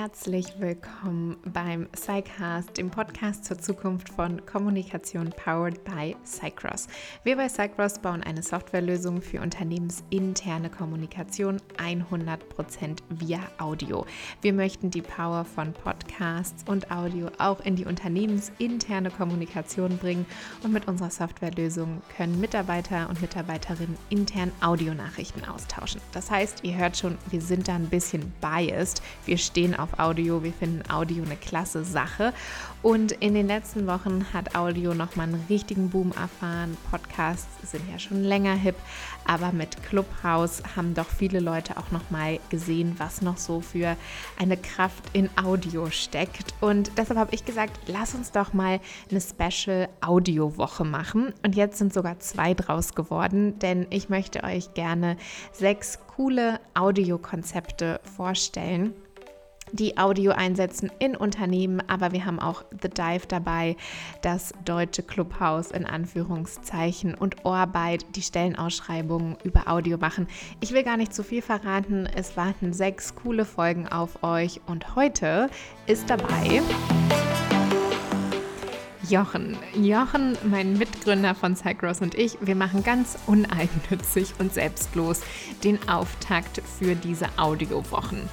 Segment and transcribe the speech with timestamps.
[0.00, 6.86] herzlich willkommen beim Psycast, dem Podcast zur Zukunft von Kommunikation powered by Cycross.
[7.24, 12.38] Wir bei Cycross bauen eine Softwarelösung für unternehmensinterne Kommunikation 100%
[13.08, 14.06] via Audio.
[14.40, 20.26] Wir möchten die Power von Podcasts und Audio auch in die unternehmensinterne Kommunikation bringen
[20.62, 26.00] und mit unserer Softwarelösung können Mitarbeiter und Mitarbeiterinnen intern Audionachrichten austauschen.
[26.12, 29.02] Das heißt, ihr hört schon, wir sind da ein bisschen biased.
[29.26, 32.32] Wir stehen auf Audio, wir finden Audio eine klasse Sache.
[32.82, 36.76] Und in den letzten Wochen hat Audio nochmal einen richtigen Boom erfahren.
[36.90, 38.76] Podcasts sind ja schon länger hip,
[39.26, 43.96] aber mit Clubhouse haben doch viele Leute auch nochmal gesehen, was noch so für
[44.38, 46.54] eine Kraft in Audio steckt.
[46.60, 48.80] Und deshalb habe ich gesagt, lass uns doch mal
[49.10, 51.34] eine Special Audio-Woche machen.
[51.44, 55.16] Und jetzt sind sogar zwei draus geworden, denn ich möchte euch gerne
[55.52, 58.94] sechs coole Audiokonzepte vorstellen
[59.72, 63.76] die Audio einsetzen in Unternehmen, aber wir haben auch The Dive dabei,
[64.22, 70.28] das deutsche Clubhaus in Anführungszeichen und Orbeit, die Stellenausschreibungen über Audio machen.
[70.60, 74.96] Ich will gar nicht zu viel verraten, es warten sechs coole Folgen auf euch und
[74.96, 75.50] heute
[75.86, 76.62] ist dabei.
[79.08, 79.56] Jochen.
[79.74, 85.22] Jochen, mein Mitgründer von Cycross und ich, wir machen ganz uneigennützig und selbstlos
[85.64, 88.28] den Auftakt für diese Audiowochen.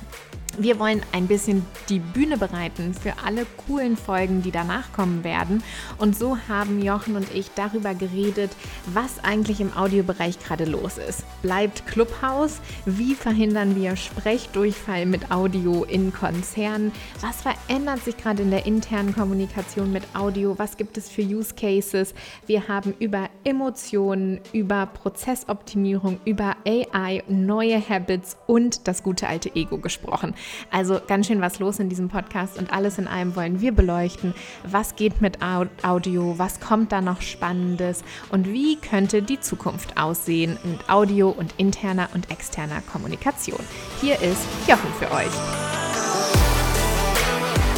[0.58, 5.62] Wir wollen ein bisschen die Bühne bereiten für alle coolen Folgen, die danach kommen werden.
[5.98, 8.52] Und so haben Jochen und ich darüber geredet,
[8.86, 11.26] was eigentlich im Audiobereich gerade los ist.
[11.42, 12.62] Bleibt Clubhouse?
[12.86, 16.94] Wie verhindern wir Sprechdurchfall mit Audio in Konzernen?
[17.20, 20.58] Was verändert sich gerade in der internen Kommunikation mit Audio?
[20.58, 22.14] Was gibt es für Use Cases?
[22.48, 29.78] Wir haben über Emotionen, über Prozessoptimierung, über AI, neue Habits und das gute alte Ego
[29.80, 30.34] gesprochen.
[30.72, 34.34] Also ganz schön was los in diesem Podcast und alles in allem wollen wir beleuchten.
[34.64, 36.38] Was geht mit Audio?
[36.38, 38.04] Was kommt da noch Spannendes?
[38.30, 43.60] Und wie könnte die Zukunft aussehen mit Audio und interner und externer Kommunikation?
[44.02, 45.32] Hier ist Jochen für euch.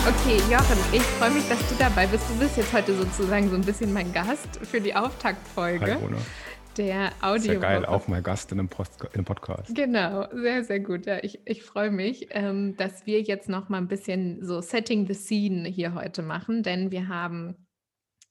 [0.08, 2.24] Okay, Jochen, ich freue mich, dass du dabei bist.
[2.30, 5.96] Du bist jetzt heute sozusagen so ein bisschen mein Gast für die Auftaktfolge.
[5.96, 6.16] Hi,
[6.78, 7.42] der Audio.
[7.42, 9.74] Sehr geil, auch mal Gast in einem, Post in einem, Podcast.
[9.76, 11.06] Genau, sehr, sehr gut.
[11.06, 15.08] Ja, ich, ich freue mich, ähm, dass wir jetzt noch mal ein bisschen so Setting
[15.08, 17.68] the Scene hier heute machen, denn wir haben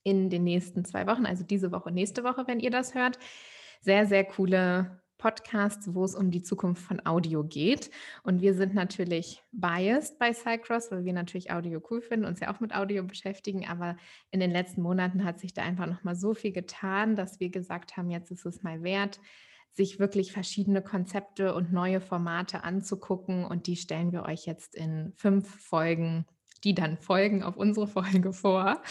[0.04, 3.18] in den nächsten zwei Wochen, also diese Woche, nächste Woche, wenn ihr das hört,
[3.80, 7.90] sehr, sehr coole Podcasts, wo es um die Zukunft von Audio geht.
[8.22, 12.54] Und wir sind natürlich biased bei Cycross, weil wir natürlich Audio cool finden, uns ja
[12.54, 13.66] auch mit Audio beschäftigen.
[13.66, 13.96] Aber
[14.30, 17.50] in den letzten Monaten hat sich da einfach noch mal so viel getan, dass wir
[17.50, 19.20] gesagt haben, jetzt ist es mal wert,
[19.72, 23.44] sich wirklich verschiedene Konzepte und neue Formate anzugucken.
[23.44, 26.26] Und die stellen wir euch jetzt in fünf Folgen
[26.64, 28.82] die dann folgen auf unsere Folge vor.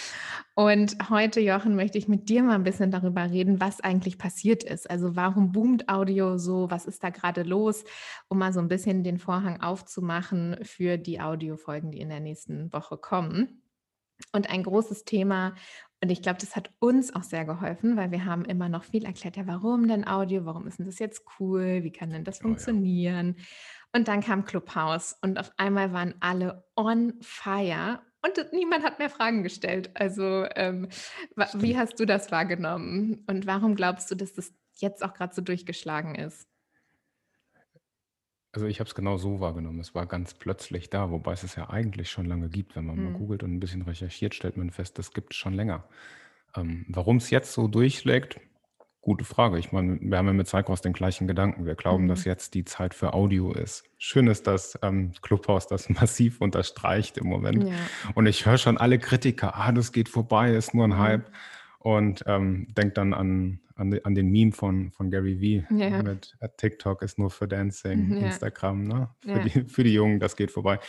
[0.55, 4.63] Und heute, Jochen, möchte ich mit dir mal ein bisschen darüber reden, was eigentlich passiert
[4.63, 4.89] ist.
[4.89, 6.69] Also warum boomt Audio so?
[6.69, 7.83] Was ist da gerade los?
[8.27, 12.71] Um mal so ein bisschen den Vorhang aufzumachen für die Audiofolgen, die in der nächsten
[12.71, 13.61] Woche kommen.
[14.31, 15.55] Und ein großes Thema,
[16.01, 19.05] und ich glaube, das hat uns auch sehr geholfen, weil wir haben immer noch viel
[19.05, 20.45] erklärt, ja, warum denn Audio?
[20.45, 21.83] Warum ist denn das jetzt cool?
[21.83, 23.35] Wie kann denn das funktionieren?
[23.37, 23.43] Oh, ja.
[23.93, 29.09] Und dann kam Clubhouse und auf einmal waren alle on fire und niemand hat mehr
[29.09, 29.91] Fragen gestellt.
[29.93, 30.89] Also ähm,
[31.53, 35.41] wie hast du das wahrgenommen und warum glaubst du, dass das jetzt auch gerade so
[35.41, 36.47] durchgeschlagen ist?
[38.51, 39.79] Also ich habe es genau so wahrgenommen.
[39.79, 42.75] Es war ganz plötzlich da, wobei es es ja eigentlich schon lange gibt.
[42.75, 43.03] Wenn man mhm.
[43.03, 45.83] mal googelt und ein bisschen recherchiert, stellt man fest, das gibt es schon länger.
[46.55, 48.39] Ähm, Warum es jetzt so durchschlägt,
[49.05, 49.59] Gute Frage.
[49.59, 51.67] Ich meine, wir haben ja mit Cycross den gleichen Gedanken.
[51.67, 52.07] Wir glauben, mhm.
[52.07, 53.83] dass jetzt die Zeit für Audio ist.
[53.99, 57.65] Schön ist, dass ähm, Clubhouse das massiv unterstreicht im Moment.
[57.65, 57.75] Ja.
[58.15, 60.97] Und ich höre schon alle Kritiker, ah, das geht vorbei, ist nur ein mhm.
[60.97, 61.31] Hype.
[61.77, 66.01] Und ähm, denkt dann an, an, an, den Meme von, von Gary Vee ja.
[66.01, 68.25] mit äh, TikTok ist nur für Dancing, mhm, ja.
[68.25, 69.09] Instagram, ne?
[69.21, 70.79] Für, die, für die Jungen, das geht vorbei.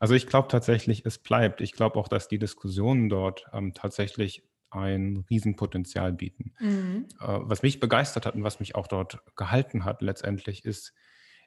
[0.00, 1.60] Also ich glaube tatsächlich, es bleibt.
[1.60, 6.52] Ich glaube auch, dass die Diskussionen dort ähm, tatsächlich ein Riesenpotenzial bieten.
[6.58, 7.06] Mhm.
[7.20, 10.92] Äh, was mich begeistert hat und was mich auch dort gehalten hat letztendlich ist,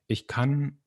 [0.07, 0.79] ich kann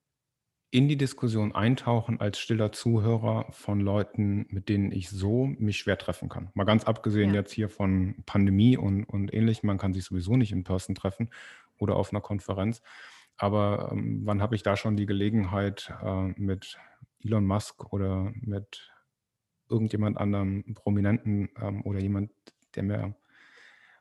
[0.73, 5.99] in die Diskussion eintauchen als stiller Zuhörer von Leuten, mit denen ich so mich schwer
[5.99, 6.49] treffen kann.
[6.55, 7.41] Mal ganz abgesehen ja.
[7.41, 11.29] jetzt hier von Pandemie und, und ähnlichem, man kann sich sowieso nicht in Person treffen
[11.77, 12.81] oder auf einer Konferenz.
[13.37, 16.79] Aber ähm, wann habe ich da schon die Gelegenheit, äh, mit
[17.23, 18.92] Elon Musk oder mit
[19.69, 22.31] irgendjemand anderem Prominenten ähm, oder jemand,
[22.75, 23.15] der mir,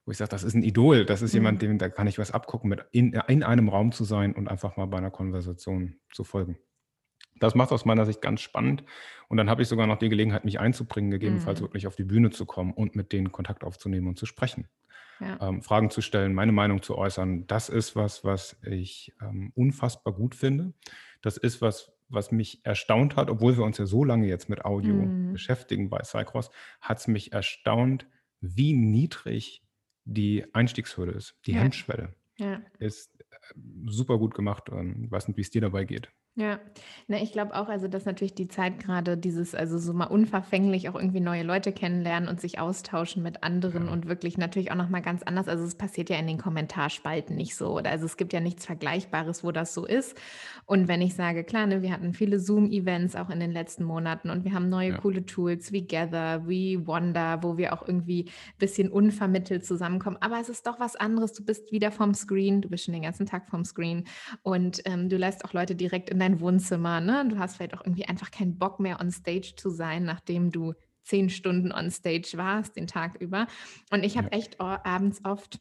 [0.04, 1.38] wo ich sage, das ist ein Idol, das ist mhm.
[1.38, 4.48] jemand, dem da kann ich was abgucken, mit in, in einem Raum zu sein und
[4.48, 6.58] einfach mal bei einer Konversation zu folgen.
[7.40, 8.84] Das macht aus meiner Sicht ganz spannend.
[9.28, 11.64] Und dann habe ich sogar noch die Gelegenheit, mich einzubringen, gegebenenfalls Mhm.
[11.64, 14.68] wirklich auf die Bühne zu kommen und mit denen Kontakt aufzunehmen und zu sprechen.
[15.20, 15.38] Ja.
[15.48, 17.46] Ähm, Fragen zu stellen, meine Meinung zu äußern.
[17.46, 20.72] Das ist was, was ich ähm, unfassbar gut finde.
[21.20, 24.64] Das ist was, was mich erstaunt hat, obwohl wir uns ja so lange jetzt mit
[24.64, 25.32] Audio Mhm.
[25.32, 26.50] beschäftigen bei Cycross,
[26.80, 28.06] hat es mich erstaunt,
[28.40, 29.64] wie niedrig
[30.04, 31.58] die Einstiegshürde ist, die Ja.
[31.58, 32.62] Hemmschwelle Ja.
[32.78, 33.24] ist äh,
[33.86, 34.64] super gut gemacht.
[34.70, 36.12] Ich weiß nicht, wie es dir dabei geht.
[36.34, 36.60] Ja,
[37.08, 40.88] na, ich glaube auch, also dass natürlich die Zeit gerade dieses, also so mal unverfänglich
[40.88, 43.92] auch irgendwie neue Leute kennenlernen und sich austauschen mit anderen Ja.
[43.92, 45.46] und wirklich natürlich auch nochmal ganz anders.
[45.46, 47.76] Also es passiert ja in den Kommentarspalten nicht so.
[47.76, 50.16] Oder also es gibt ja nichts Vergleichbares, wo das so ist.
[50.64, 54.30] Und wenn ich sage, klar, ne, wir hatten viele Zoom-Events auch in den letzten Monaten
[54.30, 54.96] und wir haben neue Ja.
[54.96, 60.16] coole Tools wie Gather, wie Wonder, wo wir auch irgendwie ein bisschen unvermittelt zusammenkommen.
[60.20, 61.34] Aber es ist doch was anderes.
[61.34, 64.04] Du bist wieder vom Screen, du bist schon den ganzen Tag vom Screen
[64.42, 67.00] und ähm, du lässt auch Leute direkt in dein Wohnzimmer.
[67.00, 67.26] Ne?
[67.28, 70.74] Du hast vielleicht auch irgendwie einfach keinen Bock mehr on Stage zu sein, nachdem du
[71.04, 73.46] zehn Stunden on Stage warst den Tag über.
[73.90, 74.38] Und ich habe Ja.
[74.38, 75.58] echt abends oft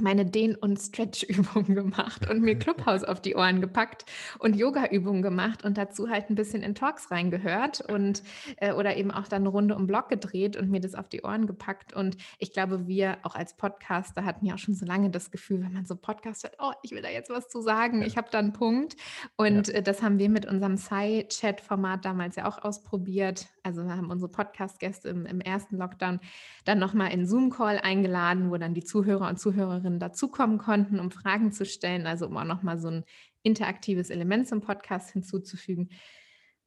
[0.00, 4.04] meine Dehn- und Stretch-Übungen gemacht und mir Clubhouse auf die Ohren gepackt
[4.38, 8.22] und Yoga-Übungen gemacht und dazu halt ein bisschen in Talks reingehört und
[8.56, 11.22] äh, oder eben auch dann eine Runde um Block gedreht und mir das auf die
[11.22, 11.92] Ohren gepackt.
[11.92, 15.62] Und ich glaube, wir auch als Podcaster hatten ja auch schon so lange das Gefühl,
[15.62, 18.06] wenn man so Podcast hört, oh, ich will da jetzt was zu sagen, Ja.
[18.06, 18.94] ich habe da einen Punkt.
[18.94, 19.46] Ja.
[19.46, 23.46] Und äh, das haben wir mit unserem Sci-Chat-Format damals ja auch ausprobiert.
[23.62, 26.20] Also wir haben unsere Podcast-Gäste im, im ersten Lockdown
[26.64, 31.52] dann nochmal in Zoom-Call eingeladen, wo dann die Zuhörer und Zuhörerinnen dazukommen konnten, um Fragen
[31.52, 33.04] zu stellen, also um auch nochmal so ein
[33.42, 35.90] interaktives Element zum Podcast hinzuzufügen.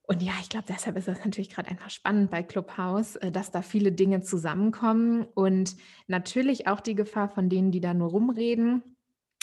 [0.05, 3.51] Und ja, ich glaube, deshalb ist das natürlich gerade einfach spannend bei Clubhouse, äh, dass
[3.51, 5.77] da viele Dinge zusammenkommen und
[6.07, 8.83] natürlich auch die Gefahr von denen, die da nur rumreden.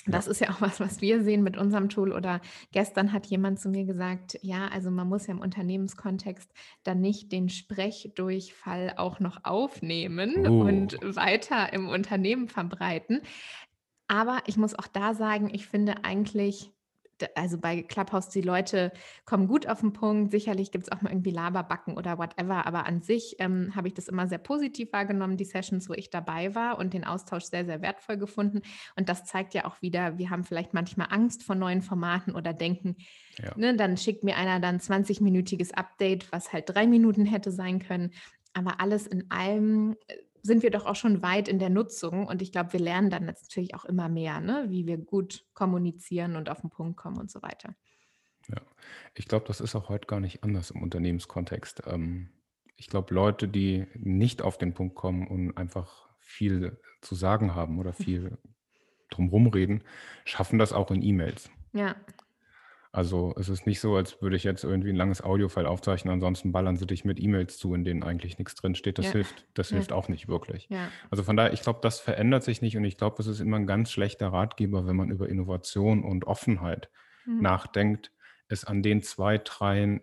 [0.07, 0.13] Ja.
[0.13, 2.13] Das ist ja auch was, was wir sehen mit unserem Tool.
[2.13, 2.41] Oder
[2.73, 6.51] gestern hat jemand zu mir gesagt, ja, also man muss ja im Unternehmenskontext
[6.85, 10.63] dann nicht den Sprechdurchfall auch noch aufnehmen Uh.
[10.63, 13.23] und weiter im Unternehmen verbreiten.
[14.11, 16.73] Aber ich muss auch da sagen, ich finde eigentlich,
[17.37, 18.91] also bei Clubhouse, die Leute
[19.25, 20.33] kommen gut auf den Punkt.
[20.33, 23.95] Sicherlich gibt es auch mal irgendwie Laberbacken oder whatever, aber an sich ähm, habe ich
[23.95, 27.65] das immer sehr positiv wahrgenommen, die Sessions, wo ich dabei war und den Austausch sehr,
[27.65, 28.63] sehr wertvoll gefunden.
[28.97, 32.53] Und das zeigt ja auch wieder, wir haben vielleicht manchmal Angst vor neuen Formaten oder
[32.53, 32.97] denken,
[33.39, 33.53] Ja.
[33.57, 38.11] ne, dann schickt mir einer dann 20-minütiges Update, was halt drei Minuten hätte sein können.
[38.55, 42.43] Aber alles in allem äh, sind wir doch auch schon weit in der Nutzung und
[42.43, 46.37] ich glaube, wir lernen dann jetzt natürlich auch immer mehr, ne, wie wir gut kommunizieren
[46.37, 47.75] und auf den Punkt kommen und so weiter.
[48.49, 48.61] Ja,
[49.15, 51.83] ich glaube, das ist auch heute gar nicht anders im Unternehmenskontext.
[51.87, 52.31] Ähm,
[52.77, 57.79] ich glaube, Leute, die nicht auf den Punkt kommen und einfach viel zu sagen haben
[57.79, 58.39] oder viel
[59.11, 59.85] drumherum reden,
[60.25, 61.51] schaffen das auch in E-Mails.
[61.73, 61.97] Ja,
[62.93, 66.51] Also es ist nicht so, als würde ich jetzt irgendwie ein langes Audiofile aufzeichnen, ansonsten
[66.51, 68.99] ballern sie dich mit E-Mails zu, in denen eigentlich nichts drin steht.
[68.99, 69.13] Das Ja.
[69.13, 69.71] hilft, das Ja.
[69.71, 70.71] hilft auch nicht wirklich.
[70.71, 73.39] ja, Also von daher, ich glaube, das verändert sich nicht und ich glaube, es ist
[73.41, 76.91] immer ein ganz schlechter Ratgeber, wenn man über Innovation und Offenheit
[77.27, 77.61] Mhm.
[77.65, 78.13] nachdenkt,
[78.49, 80.01] es an den zwei, dreien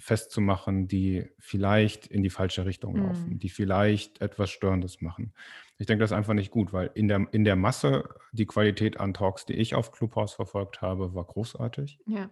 [0.00, 3.38] festzumachen, die vielleicht in die falsche Richtung laufen, Mhm.
[3.38, 5.32] die vielleicht etwas Störendes machen.
[5.78, 8.98] Ich denke, das ist einfach nicht gut, weil in der, in der Masse die Qualität
[8.98, 11.98] an Talks, die ich auf Clubhouse verfolgt habe, war großartig.
[12.06, 12.28] ja,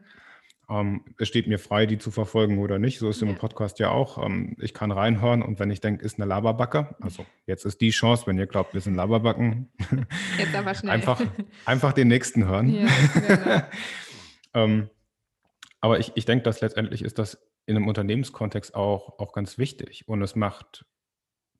[0.70, 2.98] Ähm, es steht mir frei, die zu verfolgen oder nicht.
[2.98, 3.34] So ist es im Ja.
[3.37, 4.22] Podcast ja auch.
[4.22, 7.89] Ähm, ich kann reinhören und wenn ich denke, ist eine Laberbacke, also jetzt ist die
[7.89, 9.70] Chance, wenn ihr glaubt, wir sind Laberbacken,
[10.39, 10.93] jetzt aber schnell.
[10.93, 11.22] einfach,
[11.65, 12.69] einfach den nächsten hören.
[12.69, 13.63] Ja, genau.
[14.55, 14.91] ähm,
[15.81, 20.08] aber ich, ich denke, dass letztendlich ist das in einem Unternehmenskontext auch, auch ganz wichtig
[20.08, 20.87] und es macht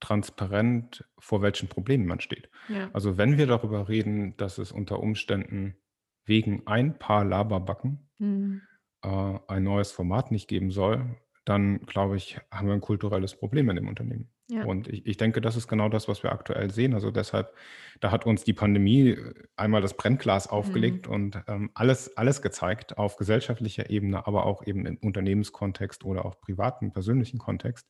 [0.00, 2.50] transparent, vor welchen Problemen man steht.
[2.69, 5.77] ja, Also wenn wir darüber reden, dass es unter Umständen
[6.25, 8.62] wegen ein paar Laberbacken Mhm.
[9.05, 13.71] äh, ein neues Format nicht geben soll, dann glaube ich, haben wir ein kulturelles Problem
[13.71, 14.31] in dem Unternehmen.
[14.50, 16.95] Ja, Und ich, ich denke, das ist genau das, was wir aktuell sehen.
[16.95, 17.55] Also deshalb,
[18.00, 22.97] da hat uns die Pandemie äh, einmal das Brennglas aufgelegt und ähm, alles, alles gezeigt
[22.97, 27.88] auf gesellschaftlicher Ebene, aber auch eben im Unternehmenskontext oder auch privaten, persönlichen Kontext.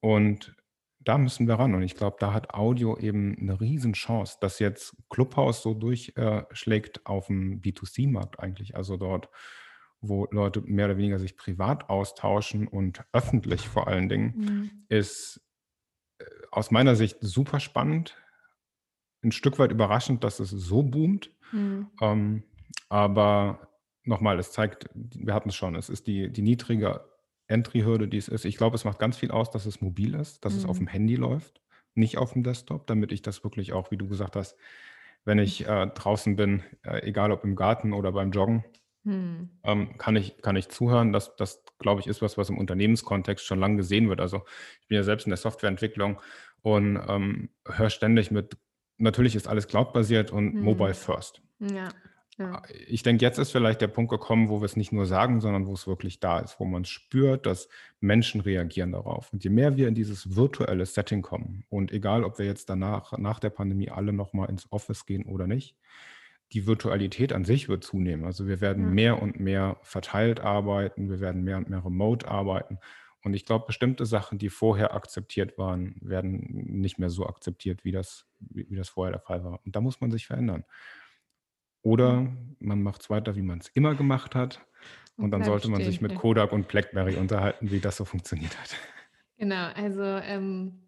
[0.00, 0.56] Und
[1.00, 1.74] da müssen wir ran.
[1.74, 7.26] Und ich glaube, da hat Audio eben eine Riesenchance, dass jetzt Clubhouse so durchschlägt auf
[7.26, 8.74] dem B2C-Markt eigentlich.
[8.74, 9.28] Also dort,
[10.00, 14.70] wo Leute mehr oder weniger sich privat austauschen und öffentlich vor allen Dingen, Mhm.
[14.88, 15.43] ist
[16.50, 18.16] aus meiner Sicht super spannend.
[19.22, 21.30] Ein Stück weit überraschend, dass es so boomt.
[21.52, 21.90] Mhm.
[22.00, 22.42] Ähm,
[22.88, 23.68] aber
[24.04, 27.04] nochmal, es zeigt, wir hatten es schon, es ist die, die niedrige
[27.46, 28.44] Entry-Hürde, die es ist.
[28.44, 30.84] Ich glaube, es macht ganz viel aus, dass es mobil ist, dass es auf Mhm.
[30.84, 31.60] dem Handy läuft,
[31.94, 34.56] nicht auf dem Desktop, damit ich das wirklich auch, wie du gesagt hast,
[35.24, 38.64] wenn ich äh, draußen bin, äh, egal ob im Garten oder beim Joggen,
[39.04, 39.50] Hm.
[39.62, 41.12] Ähm, kann, ich, kann ich zuhören?
[41.12, 44.20] Das, das glaube ich, ist was, was im Unternehmenskontext schon lange gesehen wird.
[44.20, 44.42] Also
[44.80, 46.20] ich bin ja selbst in der Softwareentwicklung
[46.62, 48.56] und ähm, höre ständig mit,
[48.96, 50.62] natürlich ist alles cloud-basiert und hm.
[50.62, 51.42] mobile first.
[51.60, 51.88] Ja.
[52.38, 52.62] Ja.
[52.88, 55.66] Ich denke, jetzt ist vielleicht der Punkt gekommen, wo wir es nicht nur sagen, sondern
[55.66, 57.68] wo es wirklich da ist, wo man spürt, dass
[58.00, 59.32] Menschen reagieren darauf.
[59.32, 63.16] Und je mehr wir in dieses virtuelle Setting kommen, und egal, ob wir jetzt danach,
[63.18, 65.76] nach der Pandemie alle nochmal ins Office gehen oder nicht,
[66.54, 68.24] die Virtualität an sich wird zunehmen.
[68.24, 68.90] Also wir werden ja.
[68.90, 72.78] mehr und mehr verteilt arbeiten, wir werden mehr und mehr remote arbeiten.
[73.24, 76.46] Und ich glaube, bestimmte Sachen, die vorher akzeptiert waren, werden
[76.80, 79.60] nicht mehr so akzeptiert, wie das, wie, wie das vorher der Fall war.
[79.64, 80.64] Und da muss man sich verändern.
[81.82, 84.64] Oder man macht es weiter, wie man es immer gemacht hat.
[85.16, 88.76] Und dann sollte man sich mit Kodak und Blackberry unterhalten, wie das so funktioniert hat.
[89.38, 90.83] Genau, also ähm,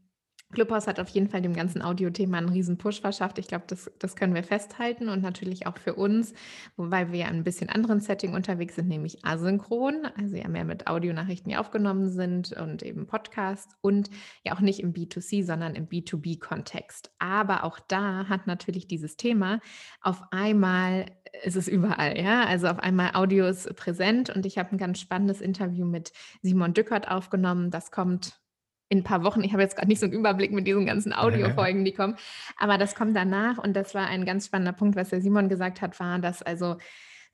[0.52, 3.38] Clubhouse hat auf jeden Fall dem ganzen Audio-Thema einen riesen Push verschafft.
[3.38, 6.34] Ich glaube, das, das können wir festhalten und natürlich auch für uns,
[6.76, 10.64] wobei wir ja in ein bisschen anderen Setting unterwegs sind, nämlich asynchron, also ja mehr
[10.64, 14.08] mit Audionachrichten, die aufgenommen sind und eben Podcasts und
[14.44, 17.10] ja auch nicht im B2C, sondern im B2B-Kontext.
[17.18, 19.60] Aber auch da hat natürlich dieses Thema
[20.00, 21.06] auf einmal
[21.42, 22.44] ist es überall, ja.
[22.44, 26.12] Also auf einmal Audio ist präsent und ich habe ein ganz spannendes Interview mit
[26.42, 27.70] Simon Dückert aufgenommen.
[27.70, 28.40] Das kommt
[28.88, 29.42] in ein paar Wochen.
[29.42, 32.16] Ich habe jetzt gerade nicht so einen Überblick mit diesen ganzen Audiofolgen, die kommen.
[32.58, 35.82] Aber das kommt danach und das war ein ganz spannender Punkt, was der Simon gesagt
[35.82, 36.76] hat, war, dass also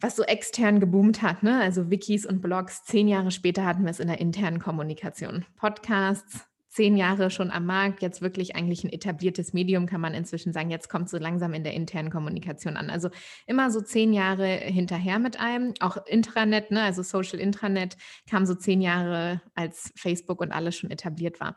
[0.00, 1.60] was so extern geboomt hat, ne?
[1.60, 5.44] also Wikis und Blogs, zehn Jahre später hatten wir es in der internen Kommunikation.
[5.56, 10.54] Podcasts, zehn Jahre schon am Markt, jetzt wirklich eigentlich ein etabliertes Medium, kann man inzwischen
[10.54, 10.70] sagen.
[10.70, 12.88] Jetzt kommt so langsam in der internen Kommunikation an.
[12.88, 13.10] Also
[13.46, 15.74] immer so zehn Jahre hinterher mit einem.
[15.80, 17.98] Auch Intranet, ne, also Social Intranet,
[18.28, 21.56] kam so zehn Jahre, als Facebook und alles schon etabliert war.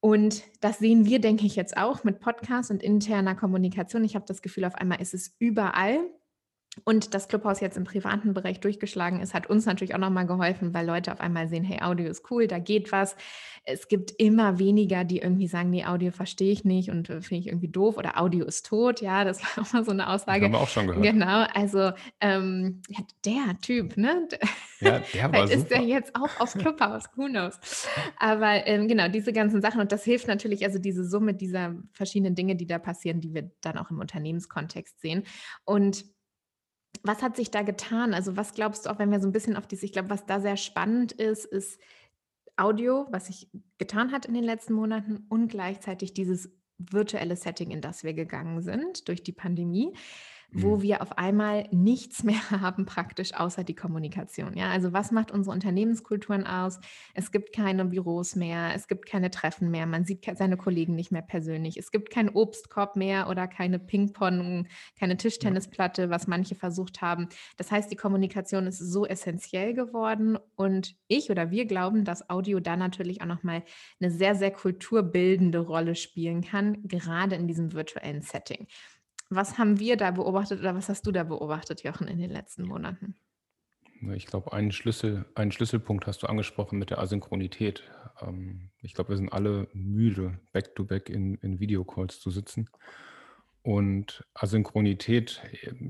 [0.00, 4.02] Und das sehen wir, denke ich, jetzt auch mit Podcasts und interner Kommunikation.
[4.02, 6.00] Ich habe das Gefühl, auf einmal ist es überall
[6.84, 10.72] und das Clubhaus jetzt im privaten Bereich durchgeschlagen ist, hat uns natürlich auch nochmal geholfen,
[10.72, 13.14] weil Leute auf einmal sehen, hey, Audio ist cool, da geht was.
[13.64, 17.40] Es gibt immer weniger, die irgendwie sagen, nee, Audio verstehe ich nicht und äh, finde
[17.42, 19.02] ich irgendwie doof oder Audio ist tot.
[19.02, 20.46] Ja, das war auch mal so eine Aussage.
[20.46, 21.04] Haben wir auch schon gehört.
[21.04, 24.26] Genau, also ähm, ja, der Typ, ne?
[24.80, 27.86] Ja, der war ist der jetzt auch aufs Clubhaus, who knows.
[28.18, 32.34] Aber ähm, genau, diese ganzen Sachen und das hilft natürlich, also diese Summe dieser verschiedenen
[32.34, 35.24] Dinge, die da passieren, die wir dann auch im Unternehmenskontext sehen.
[35.64, 36.06] Und
[37.02, 38.14] was hat sich da getan?
[38.14, 40.26] Also was glaubst du auch, wenn wir so ein bisschen auf diese, ich glaube, was
[40.26, 41.80] da sehr spannend ist, ist
[42.56, 47.80] Audio, was sich getan hat in den letzten Monaten und gleichzeitig dieses virtuelle Setting, in
[47.80, 49.94] das wir gegangen sind durch die Pandemie
[50.52, 50.82] wo mhm.
[50.82, 54.56] wir auf einmal nichts mehr haben praktisch außer die Kommunikation.
[54.56, 56.78] Ja, also was macht unsere Unternehmenskulturen aus?
[57.14, 61.12] Es gibt keine Büros mehr, es gibt keine Treffen mehr, man sieht seine Kollegen nicht
[61.12, 64.66] mehr persönlich, es gibt keinen Obstkorb mehr oder keine Ping-Pong,
[64.98, 67.28] keine Tischtennisplatte, was manche versucht haben.
[67.56, 72.60] Das heißt, die Kommunikation ist so essentiell geworden und ich oder wir glauben, dass Audio
[72.60, 73.62] da natürlich auch nochmal
[74.00, 78.66] eine sehr, sehr kulturbildende Rolle spielen kann, gerade in diesem virtuellen Setting.
[79.34, 82.64] Was haben wir da beobachtet oder was hast du da beobachtet, Jochen, in den letzten
[82.64, 83.14] Monaten?
[84.14, 87.84] Ich glaube, einen, Schlüssel, einen Schlüsselpunkt hast du angesprochen mit der Asynchronität.
[88.20, 92.68] Ähm, ich glaube, wir sind alle müde, back-to-back -back in, in Videocalls zu sitzen.
[93.62, 95.40] Und Asynchronität,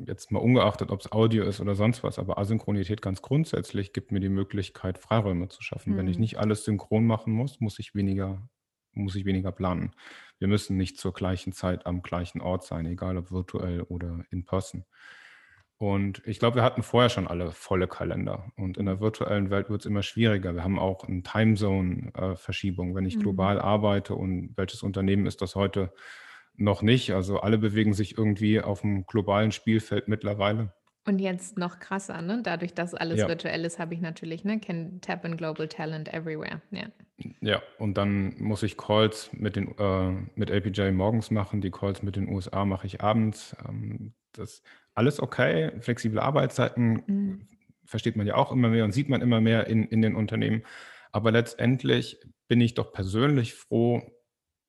[0.06, 4.12] jetzt mal ungeachtet, ob es Audio ist oder sonst was, aber Asynchronität ganz grundsätzlich gibt
[4.12, 5.94] mir die Möglichkeit, Freiräume zu schaffen.
[5.94, 5.96] Mhm.
[5.96, 6.20] Wenn ich hm.
[6.20, 8.46] nicht alles synchron machen muss, muss ich weniger
[8.94, 9.92] muss ich weniger planen.
[10.42, 14.44] Wir müssen nicht zur gleichen Zeit am gleichen Ort sein, egal ob virtuell oder in
[14.44, 14.84] person.
[15.78, 18.50] Und ich glaube, wir hatten vorher schon alle volle Kalender.
[18.56, 20.56] Und in der virtuellen Welt wird es immer schwieriger.
[20.56, 23.20] Wir haben auch eine Timezone-Verschiebung, wenn ich mhm.
[23.20, 25.92] global arbeite und welches Unternehmen ist das heute
[26.56, 27.12] noch nicht.
[27.12, 30.75] Also alle bewegen sich irgendwie auf dem globalen Spielfeld mittlerweile.
[31.04, 32.40] Und jetzt noch krasser, ne?
[32.44, 33.28] Dadurch, dass alles Ja.
[33.28, 36.61] virtuell ist, habe ich natürlich, ne, can tap in global talent everywhere.
[36.71, 36.85] Ja.
[37.40, 42.02] Ja, und dann muss ich Calls mit den äh, mit LPJ morgens machen, die Calls
[42.02, 43.56] mit den USA mache ich abends.
[43.68, 44.62] Ähm, das
[44.94, 45.73] alles okay.
[45.80, 47.49] Flexible Arbeitszeiten Mhm.
[47.85, 50.62] versteht man ja auch immer mehr und sieht man immer mehr in in den Unternehmen.
[51.12, 52.18] Aber letztendlich
[52.49, 54.02] bin ich doch persönlich froh,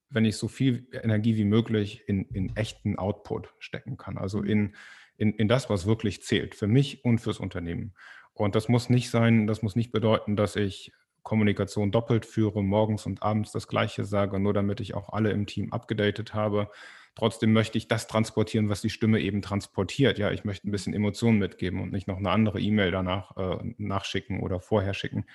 [0.09, 4.17] wenn ich so viel Energie wie möglich in in echten Output stecken kann.
[4.17, 4.47] Also mhm.
[4.49, 4.75] in
[5.17, 7.93] in, in das, was wirklich zählt, für mich und fürs Unternehmen.
[8.33, 10.91] Und das muss nicht sein, das muss nicht bedeuten, dass ich
[11.21, 15.45] Kommunikation doppelt führe, morgens und abends das Gleiche sage, nur damit ich auch alle im
[15.45, 16.69] Team abgedatet habe.
[17.15, 20.17] Trotzdem möchte ich das transportieren, was die Stimme eben transportiert.
[20.17, 23.73] Ja, ich möchte ein bisschen Emotionen mitgeben und nicht noch eine andere E-Mail danach äh,
[23.77, 25.25] nachschicken oder vorher schicken,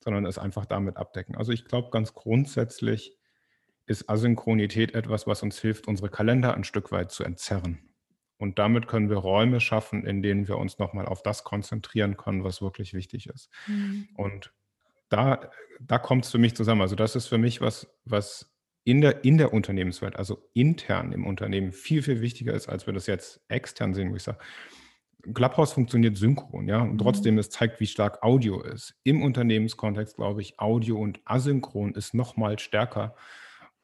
[0.00, 1.36] sondern es einfach damit abdecken.
[1.36, 3.16] Also ich glaube, ganz grundsätzlich
[3.86, 7.85] ist Asynchronität etwas, was uns hilft, unsere Kalender ein Stück weit zu entzerren
[8.38, 12.44] Und damit können wir Räume schaffen, in denen wir uns nochmal auf das konzentrieren können,
[12.44, 13.50] was wirklich wichtig ist.
[13.66, 14.08] Mhm.
[14.14, 14.52] Und
[15.08, 15.50] da,
[15.80, 16.82] da kommt es für mich zusammen.
[16.82, 18.52] Also das ist für mich was, was
[18.84, 22.94] in der, in der Unternehmenswelt, also intern im Unternehmen, viel, viel wichtiger ist, als wir
[22.94, 24.38] das jetzt extern sehen, wo ich sage,
[25.34, 26.98] Clubhouse funktioniert synchron, ja, und mhm.
[26.98, 28.94] trotzdem, es zeigt, wie stark Audio ist.
[29.02, 33.16] Im Unternehmenskontext, glaube ich, Audio und asynchron ist noch mal stärker,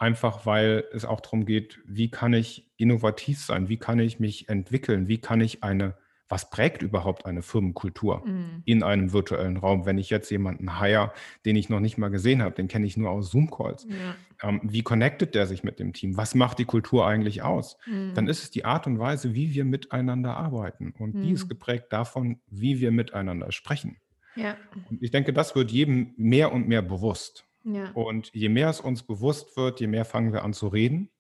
[0.03, 4.49] einfach weil es auch darum geht, wie kann ich innovativ sein, wie kann ich mich
[4.49, 5.95] entwickeln, wie kann ich eine
[6.33, 8.63] was prägt überhaupt eine Firmenkultur mhm.
[8.65, 11.13] in einem virtuellen Raum, wenn ich jetzt jemanden hire,
[11.45, 13.87] den ich noch nicht mal gesehen habe, den kenne ich nur aus Zoom-Calls.
[13.87, 14.49] Ja.
[14.49, 16.17] Ähm, wie connectet der sich mit dem Team?
[16.17, 17.77] Was macht die Kultur eigentlich aus?
[17.85, 18.15] Mhm.
[18.15, 20.95] Dann ist es die Art und Weise, wie wir miteinander arbeiten.
[20.99, 21.21] Und mhm.
[21.21, 21.49] die ist mhm.
[21.51, 23.99] geprägt davon, wie wir miteinander sprechen.
[24.35, 24.57] Ja.
[24.89, 27.45] Und ich denke, das wird jedem mehr und mehr bewusst.
[27.65, 27.91] Ja.
[27.93, 31.11] Und je mehr es uns bewusst wird, je mehr fangen wir an zu reden.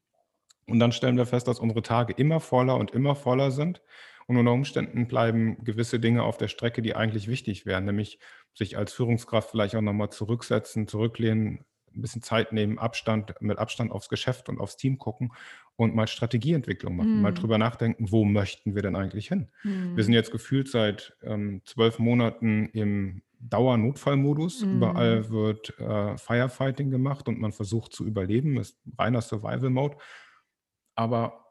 [0.66, 3.82] Und dann stellen wir fest, dass unsere Tage immer voller und immer voller sind.
[4.26, 8.18] Und unter Umständen bleiben gewisse Dinge auf der Strecke, die eigentlich wichtig wären, nämlich
[8.54, 13.92] sich als Führungskraft vielleicht auch nochmal zurücksetzen, zurücklehnen, ein bisschen Zeit nehmen, Abstand, mit Abstand
[13.92, 15.32] aufs Geschäft und aufs Team gucken
[15.76, 17.22] und mal Strategieentwicklung machen, mm.
[17.22, 19.48] mal drüber nachdenken, wo möchten wir denn eigentlich hin?
[19.62, 19.96] Mm.
[19.96, 24.64] Wir sind jetzt gefühlt seit ähm, zwölf Monaten im Dauernotfallmodus.
[24.64, 24.76] Mm.
[24.76, 29.96] Überall wird äh, Firefighting gemacht und man versucht zu überleben, ist reiner Survival-Mode.
[30.94, 31.42] Aber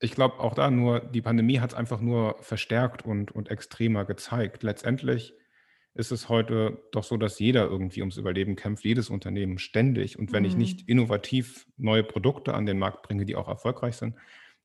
[0.00, 4.04] ich glaube auch da nur, die Pandemie hat es einfach nur verstärkt und, und extremer
[4.04, 4.62] gezeigt.
[4.62, 5.34] Letztendlich
[5.94, 10.18] ist es heute doch so, dass jeder irgendwie ums Überleben kämpft, jedes Unternehmen ständig.
[10.18, 10.48] Und wenn mhm.
[10.50, 14.16] ich nicht innovativ neue Produkte an den Markt bringe, die auch erfolgreich sind,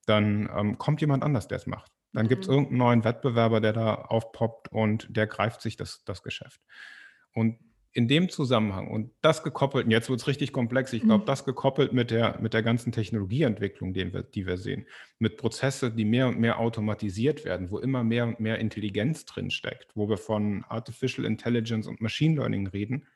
[0.05, 1.91] dann ähm, kommt jemand anders, der es macht.
[2.13, 2.29] Dann mhm.
[2.29, 6.61] gibt es irgendeinen neuen Wettbewerber, der da aufpoppt und der greift sich das, das Geschäft.
[7.33, 7.57] Und
[7.93, 11.27] in dem Zusammenhang und das gekoppelt, und jetzt wird es richtig komplex, ich glaube, mhm.
[11.27, 14.87] das gekoppelt mit der, mit der ganzen Technologieentwicklung, die wir, die wir sehen,
[15.19, 19.91] mit Prozesse, die mehr und mehr automatisiert werden, wo immer mehr und mehr Intelligenz drinsteckt,
[19.95, 23.07] wo wir von Artificial Intelligence und Machine Learning reden,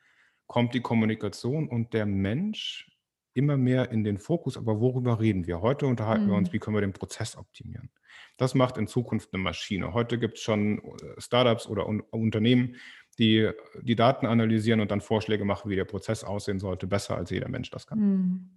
[0.48, 2.92] kommt die Kommunikation und der Mensch
[3.36, 4.58] immer mehr in den Fokus.
[4.58, 5.62] Aber worüber reden wir?
[5.62, 6.54] Heute unterhalten wir uns, mhm.
[6.54, 7.90] wie können wir den Prozess optimieren.
[8.38, 9.94] Das macht in Zukunft eine Maschine.
[9.94, 12.76] Heute gibt es schon äh, Startups oder Unternehmen,
[13.20, 13.50] die
[13.82, 17.50] die Daten analysieren und dann Vorschläge machen, wie der Prozess aussehen sollte, besser als jeder
[17.50, 18.00] Mensch das kann.
[18.00, 18.50] Mhm.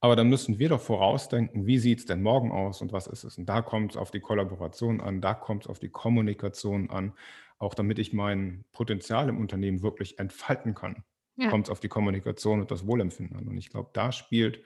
[0.00, 3.24] Aber dann müssen wir doch vorausdenken, wie sieht es denn morgen aus und was ist
[3.24, 3.38] es?
[3.38, 7.14] Und da kommt es auf die Kollaboration an, da kommt es auf die Kommunikation an,
[7.58, 11.04] auch damit ich mein Potenzial im Unternehmen wirklich entfalten kann,
[11.36, 11.48] ja.
[11.50, 13.48] kommt es auf die Kommunikation und das Wohlempfinden an.
[13.48, 14.60] Und ich glaube, da spielt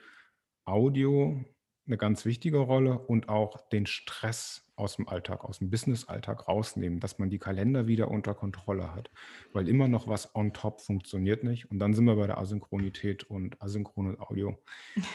[0.65, 1.43] Audio
[1.89, 6.99] eine ganz wichtige Rolle und auch den Stress aus dem Alltag, aus dem Business-Alltag rausnehmen,
[6.99, 9.09] dass man die Kalender wieder unter Kontrolle hat,
[9.51, 11.69] weil immer noch was on top funktioniert nicht.
[11.69, 14.57] Und dann sind wir bei der Asynchronität und asynchrones Audio,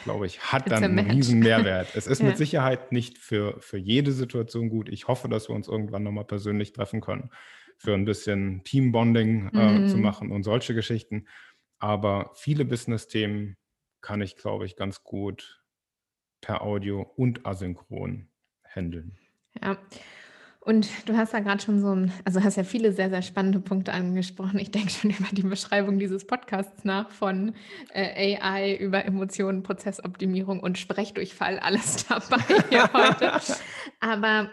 [0.03, 1.95] glaube ich, hat dann einen riesen Mehrwert.
[1.95, 2.27] Es ist ja.
[2.27, 4.89] mit Sicherheit nicht für, für jede Situation gut.
[4.89, 7.31] Ich hoffe, dass wir uns irgendwann nochmal persönlich treffen können,
[7.77, 9.87] für ein bisschen Teambonding äh, mhm.
[9.87, 11.27] zu machen und solche Geschichten.
[11.79, 13.57] Aber viele Business-Themen
[14.01, 15.63] kann ich, glaube ich, ganz gut
[16.41, 18.29] per Audio und asynchron
[18.63, 19.17] handeln.
[19.61, 19.77] Ja.
[20.65, 23.59] Und du hast ja gerade schon so ein, also hast ja viele sehr, sehr spannende
[23.59, 24.57] Punkte angesprochen.
[24.57, 27.53] Ich denke schon über die Beschreibung dieses Podcasts nach von
[27.93, 33.39] äh, AI über Emotionen, Prozessoptimierung und Sprechdurchfall, alles dabei hier heute.
[33.99, 34.49] Aber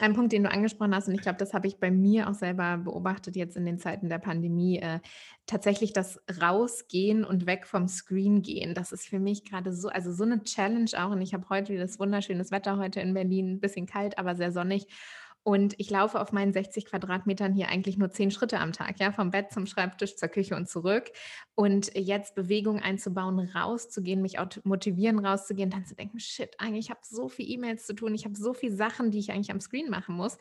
[0.00, 2.34] ein Punkt, den du angesprochen hast, und ich glaube, das habe ich bei mir auch
[2.34, 5.00] selber beobachtet jetzt in den Zeiten der Pandemie, äh,
[5.46, 8.74] tatsächlich das Rausgehen und weg vom Screen gehen.
[8.74, 11.10] Das ist für mich gerade so, also so eine Challenge auch.
[11.10, 14.36] Und ich habe heute wieder das wunderschönes Wetter heute in Berlin, ein bisschen kalt, aber
[14.36, 14.86] sehr sonnig.
[15.44, 19.12] Und ich laufe auf meinen 60 Quadratmetern hier eigentlich nur zehn Schritte am Tag, ja,
[19.12, 21.12] vom Bett zum Schreibtisch, zur Küche und zurück.
[21.54, 27.00] Und jetzt Bewegung einzubauen, rauszugehen, mich auch motivieren, rauszugehen, dann zu denken, shit, eigentlich habe
[27.02, 29.90] so viele E-Mails zu tun, ich habe so viele Sachen, die ich eigentlich am Screen
[29.90, 30.38] machen muss.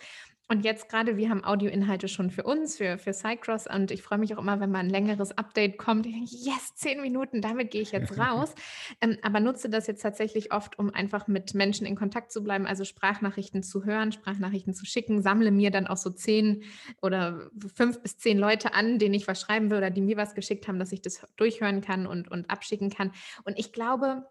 [0.50, 4.20] Und jetzt gerade, wir haben Audioinhalte schon für uns, für, für Cycross und ich freue
[4.20, 6.06] mich auch immer, wenn mal ein längeres Update kommt.
[6.06, 8.54] Ich denke, yes, zehn Minuten, damit gehe ich jetzt raus.
[9.00, 12.68] ähm, aber nutze das jetzt tatsächlich oft, um einfach mit Menschen in Kontakt zu bleiben,
[12.68, 16.64] also Sprachnachrichten zu hören, Sprachnachrichten zu schicken, sammle mir dann auch so zehn
[17.02, 20.36] oder fünf bis zehn Leute an, denen ich was schreiben will oder die mir was
[20.36, 23.14] geschickt haben, dass ich das durchhören kann und, und abschicken kann.
[23.46, 24.26] Und ich glaube,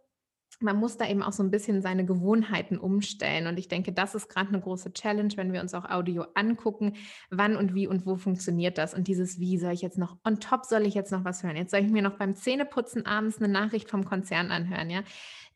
[0.63, 3.47] man muss da eben auch so ein bisschen seine Gewohnheiten umstellen.
[3.47, 6.95] Und ich denke, das ist gerade eine große Challenge, wenn wir uns auch Audio angucken.
[7.31, 8.95] Wann und wie und wo funktioniert das?
[8.95, 11.57] Und dieses Wie soll ich jetzt noch, on top soll ich jetzt noch was hören?
[11.57, 15.03] Jetzt soll ich mir noch beim Zähneputzen abends eine Nachricht vom Konzern anhören, ja?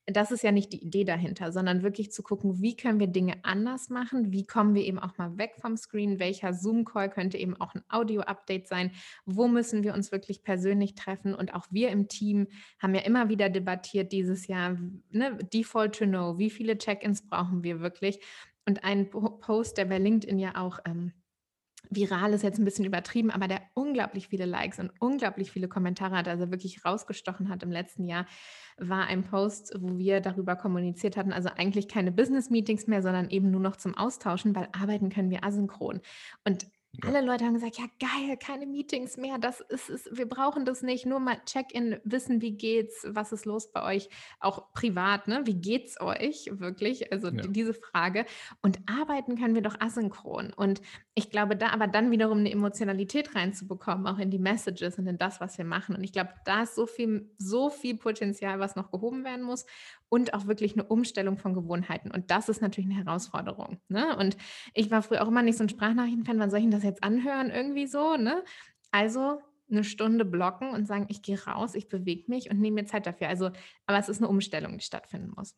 [0.06, 3.34] Das ist ja nicht die Idee dahinter, sondern wirklich zu gucken, wie können wir Dinge
[3.42, 7.60] anders machen, wie kommen wir eben auch mal weg vom Screen, welcher Zoom-Call könnte eben
[7.60, 8.92] auch ein Audio-Update sein,
[9.24, 11.34] wo müssen wir uns wirklich persönlich treffen?
[11.34, 12.46] Und auch wir im Team
[12.78, 14.76] haben ja immer wieder debattiert dieses Jahr,
[15.10, 18.20] ne, Default to Know, wie viele Check-ins brauchen wir wirklich?
[18.64, 21.12] Und ein Post, der bei LinkedIn ja auch ähm,
[21.90, 26.16] viral ist jetzt ein bisschen übertrieben, aber der unglaublich viele Likes und unglaublich viele Kommentare
[26.16, 28.26] hat, also wirklich rausgestochen hat im letzten Jahr,
[28.78, 33.50] war ein Post, wo wir darüber kommuniziert hatten, also eigentlich keine Business-Meetings mehr, sondern eben
[33.50, 36.00] nur noch zum Austauschen, weil arbeiten können wir asynchron.
[36.44, 36.66] Und
[37.02, 37.08] ja.
[37.08, 40.82] Alle Leute haben gesagt, ja geil, keine Meetings mehr, das ist es, wir brauchen das
[40.82, 44.08] nicht, nur mal Check-in, wissen, wie geht's, was ist los bei euch,
[44.40, 45.42] auch privat, ne?
[45.44, 47.12] Wie geht's euch wirklich?
[47.12, 47.42] Also ja.
[47.46, 48.26] diese Frage.
[48.62, 50.52] Und arbeiten können wir doch asynchron.
[50.52, 50.80] Und
[51.14, 55.18] ich glaube, da aber dann wiederum eine Emotionalität reinzubekommen, auch in die Messages und in
[55.18, 55.96] das, was wir machen.
[55.96, 59.66] Und ich glaube, da ist so viel, so viel Potenzial, was noch gehoben werden muss
[60.08, 62.10] und auch wirklich eine Umstellung von Gewohnheiten.
[62.10, 63.78] Und das ist natürlich eine Herausforderung.
[63.88, 64.16] Ne?
[64.16, 64.36] Und
[64.74, 67.50] ich war früher auch immer nicht so ein Sprachnachrichtenfan, wann soll ich das jetzt anhören
[67.50, 68.16] irgendwie so?
[68.16, 68.44] Ne?
[68.90, 69.40] Also
[69.70, 73.06] eine Stunde blocken und sagen, ich gehe raus, ich bewege mich und nehme mir Zeit
[73.06, 73.28] dafür.
[73.28, 73.50] Also,
[73.86, 75.56] aber es ist eine Umstellung, die stattfinden muss.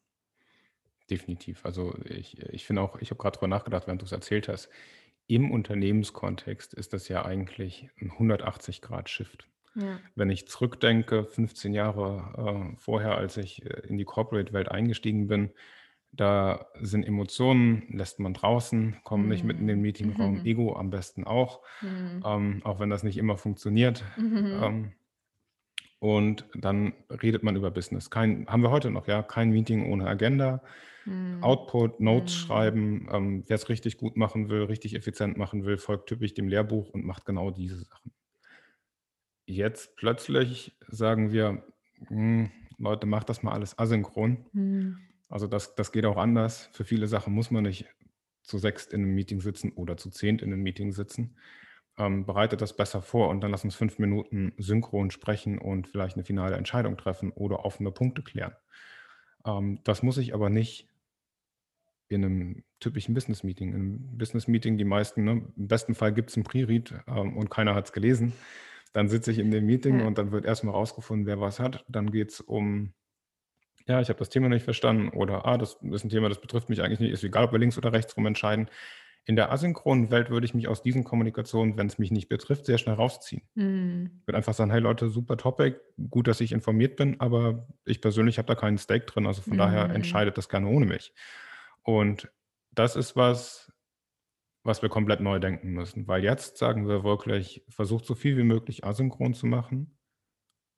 [1.11, 1.65] Definitiv.
[1.65, 4.69] Also ich, ich finde auch, ich habe gerade darüber nachgedacht, während du es erzählt hast,
[5.27, 9.47] im Unternehmenskontext ist das ja eigentlich ein 180-Grad-Shift.
[9.75, 10.01] Ja.
[10.15, 15.51] Wenn ich zurückdenke, 15 Jahre äh, vorher, als ich äh, in die Corporate-Welt eingestiegen bin,
[16.11, 20.47] da sind Emotionen, lässt man draußen, kommen nicht mit in den Meetingraum, Mhm.
[20.47, 22.23] Ego am besten auch, Mhm.
[22.25, 24.05] ähm, auch wenn das nicht immer funktioniert.
[24.17, 24.47] Mhm.
[24.63, 24.93] Ähm,
[26.01, 28.09] und dann redet man über Business.
[28.11, 30.63] Kein, haben wir heute noch, ja, kein Meeting ohne Agenda.
[31.05, 31.43] Mhm.
[31.43, 32.47] Output, Notes Mhm.
[32.47, 33.09] schreiben.
[33.13, 36.91] Ähm, wer es richtig gut machen will, richtig effizient machen will, folgt typisch dem Lehrbuch
[36.91, 38.13] und macht genau diese Sachen.
[39.49, 41.65] Jetzt plötzlich sagen wir,
[42.09, 44.45] hm, Leute, macht das mal alles asynchron.
[44.53, 44.99] Mhm.
[45.31, 46.69] Also das, das geht auch anders.
[46.73, 47.87] Für viele Sachen muss man nicht
[48.43, 51.39] zu sechst in einem Meeting sitzen oder zu zehnt in einem Meeting sitzen.
[51.97, 56.17] Ähm, bereitet das besser vor und dann lass uns fünf Minuten synchron sprechen und vielleicht
[56.17, 58.53] eine finale Entscheidung treffen oder offene Punkte klären.
[59.47, 60.91] Ähm, das muss ich aber nicht
[62.09, 63.71] in einem typischen Business-Meeting.
[63.71, 67.49] In einem Business-Meeting, die meisten, ne, im besten Fall gibt es ein Pre-Read ähm, und
[67.49, 68.35] keiner hat es gelesen.
[68.93, 70.07] Dann sitze ich in dem Meeting ja.
[70.07, 71.85] und dann wird erstmal rausgefunden, wer was hat.
[71.89, 72.93] Dann geht es um,
[73.87, 76.69] ja, ich habe das Thema nicht verstanden oder, ah, das ist ein Thema, das betrifft
[76.69, 78.69] mich eigentlich nicht, ist egal, ob wir links oder rechts rum entscheiden.
[79.25, 82.65] In der asynchronen Welt würde ich mich aus diesen Kommunikationen, wenn es mich nicht betrifft,
[82.65, 83.43] sehr schnell rausziehen.
[83.55, 84.11] Mhm.
[84.21, 85.77] Ich würde einfach sagen, hey Leute, super Topic,
[86.09, 89.55] gut, dass ich informiert bin, aber ich persönlich habe da keinen Stake drin, also von
[89.55, 89.59] mhm.
[89.59, 91.13] daher entscheidet das gerne ohne mich.
[91.83, 92.31] Und
[92.73, 93.73] das ist was,
[94.63, 98.45] was wir komplett neu denken müssen, weil jetzt sagen wir wirklich, versucht so viel wie
[98.45, 99.99] möglich asynchron zu machen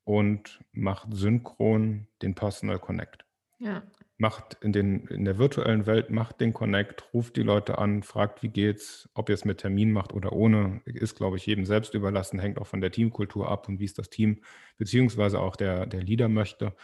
[0.05, 3.25] und macht synchron den Personal Connect.
[3.59, 3.83] Ja.
[4.16, 8.43] Macht in, den, in der virtuellen Welt, macht den Connect, ruft die Leute an, fragt,
[8.43, 11.95] wie geht's, ob ihr es mit Termin macht oder ohne, ist, glaube ich, jedem selbst
[11.95, 14.43] überlassen, hängt auch von der Teamkultur ab und wie es das Team
[14.77, 16.75] beziehungsweise auch der, der Leader möchte.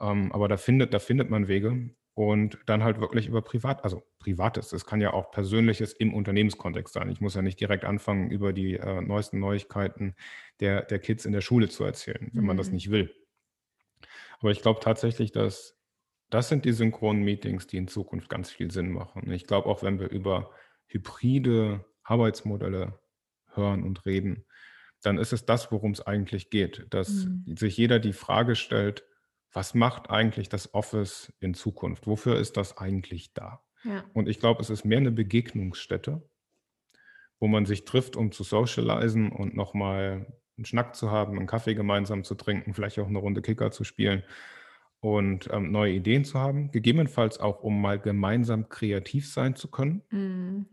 [0.00, 4.02] Ähm, aber da findet, da findet man Wege und dann halt wirklich über Privat, also
[4.18, 4.70] Privates.
[4.70, 7.10] Das kann ja auch Persönliches im Unternehmenskontext sein.
[7.10, 10.16] Ich muss ja nicht direkt anfangen, über die äh, neuesten Neuigkeiten
[10.58, 12.48] der, der Kids in der Schule zu erzählen, wenn mhm.
[12.48, 12.74] man das mhm.
[12.74, 13.14] nicht will.
[14.40, 15.78] Aber ich glaube tatsächlich, dass
[16.28, 19.22] das sind die synchronen Meetings, die in Zukunft ganz viel Sinn machen.
[19.22, 20.50] Und ich glaube auch, wenn wir über
[20.88, 22.98] hybride Arbeitsmodelle
[23.54, 24.44] hören und reden,
[25.02, 27.56] dann ist es das, worum es eigentlich geht, dass mhm.
[27.56, 29.04] sich jeder die Frage stellt,
[29.52, 32.06] was macht eigentlich das Office in Zukunft?
[32.06, 33.62] Wofür ist das eigentlich da?
[33.84, 34.04] Ja.
[34.12, 36.22] Und ich glaube, es ist mehr eine Begegnungsstätte,
[37.38, 41.74] wo man sich trifft, um zu socialisen und nochmal einen Schnack zu haben, einen Kaffee
[41.74, 44.24] gemeinsam zu trinken, vielleicht auch eine Runde Kicker zu spielen
[45.00, 46.70] und ähm, neue Ideen zu haben.
[46.72, 50.02] Gegebenenfalls auch, um mal gemeinsam kreativ sein zu können.
[50.10, 50.66] Mhm.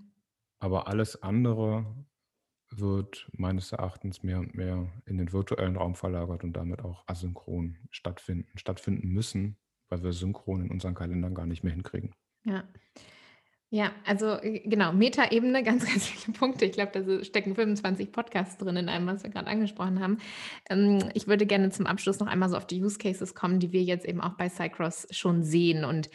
[0.59, 1.85] Aber alles andere
[2.79, 7.77] wird meines Erachtens mehr und mehr in den virtuellen Raum verlagert und damit auch asynchron
[7.91, 9.57] stattfinden, stattfinden müssen,
[9.89, 12.13] weil wir synchron in unseren Kalendern gar nicht mehr hinkriegen.
[12.45, 12.63] Ja.
[13.71, 16.65] Ja, also äh, genau, Metaebene, ganz, ganz viele Punkte.
[16.65, 20.19] Ich glaube, da stecken 25 Podcasts drin in einem, was wir gerade angesprochen haben.
[20.69, 23.71] Ähm, ich würde gerne zum Abschluss noch einmal so auf die Use Cases kommen, die
[23.71, 25.83] wir jetzt eben auch bei Cycross schon sehen.
[25.83, 26.09] Und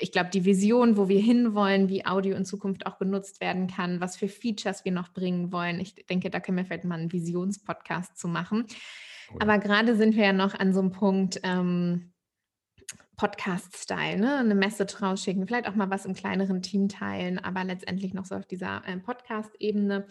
[0.00, 4.00] ich glaube, die Vision, wo wir hinwollen, wie Audio in Zukunft auch genutzt werden kann,
[4.00, 5.80] was für Features wir noch bringen wollen.
[5.80, 8.66] Ich denke, da können wir vielleicht mal einen Visionspodcast zu machen.
[9.30, 9.38] Cool.
[9.40, 12.12] Aber gerade sind wir ja noch an so einem Punkt, ähm,
[13.18, 14.36] Podcast-Style, ne?
[14.36, 18.36] eine Message rausschicken, vielleicht auch mal was im kleineren Team teilen, aber letztendlich noch so
[18.36, 20.06] auf dieser äh, Podcast-Ebene.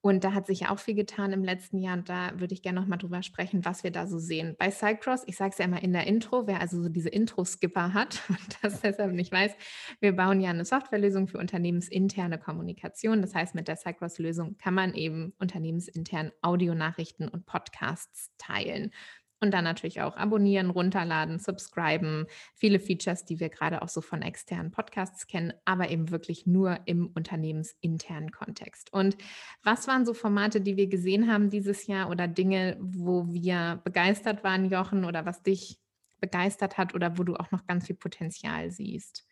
[0.00, 2.62] Und da hat sich ja auch viel getan im letzten Jahr und da würde ich
[2.62, 4.54] gerne noch mal drüber sprechen, was wir da so sehen.
[4.56, 7.94] Bei Cycross, ich sage es ja immer in der Intro, wer also so diese Intro-Skipper
[7.94, 9.52] hat und das deshalb nicht weiß,
[10.00, 13.22] wir bauen ja eine Softwarelösung für unternehmensinterne Kommunikation.
[13.22, 18.92] Das heißt, mit der Cycross-Lösung kann man eben unternehmensintern Audionachrichten und Podcasts teilen.
[19.40, 22.26] Und dann natürlich auch abonnieren, runterladen, subscriben.
[22.54, 26.80] Viele Features, die wir gerade auch so von externen Podcasts kennen, aber eben wirklich nur
[26.86, 28.92] im unternehmensinternen Kontext.
[28.92, 29.16] Und
[29.62, 34.42] was waren so Formate, die wir gesehen haben dieses Jahr oder Dinge, wo wir begeistert
[34.42, 35.78] waren, Jochen, oder was dich
[36.20, 39.24] begeistert hat oder wo du auch noch ganz viel Potenzial siehst?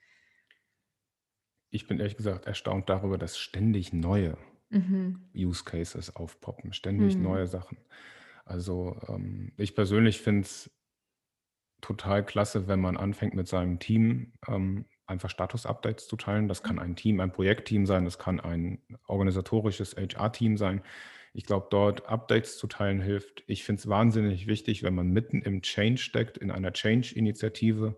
[1.71, 4.39] Ich bin ehrlich gesagt erstaunt darüber, dass ständig neue
[4.71, 5.29] mhm.
[5.35, 7.23] Use Cases aufpoppen, ständig mhm.
[7.23, 7.79] neue Sachen.
[8.47, 10.71] Also ähm, ich persönlich finde es
[11.83, 16.49] total klasse, wenn man anfängt mit seinem Team ähm, einfach Status-Updates zu teilen.
[16.49, 20.83] Das kann ein Team, ein Projektteam sein, das kann ein organisatorisches HR-Team sein.
[21.33, 23.45] Ich glaube, dort Updates zu teilen hilft.
[23.47, 27.97] Ich finde es wahnsinnig wichtig, wenn man mitten im Change steckt, in einer Change-Initiative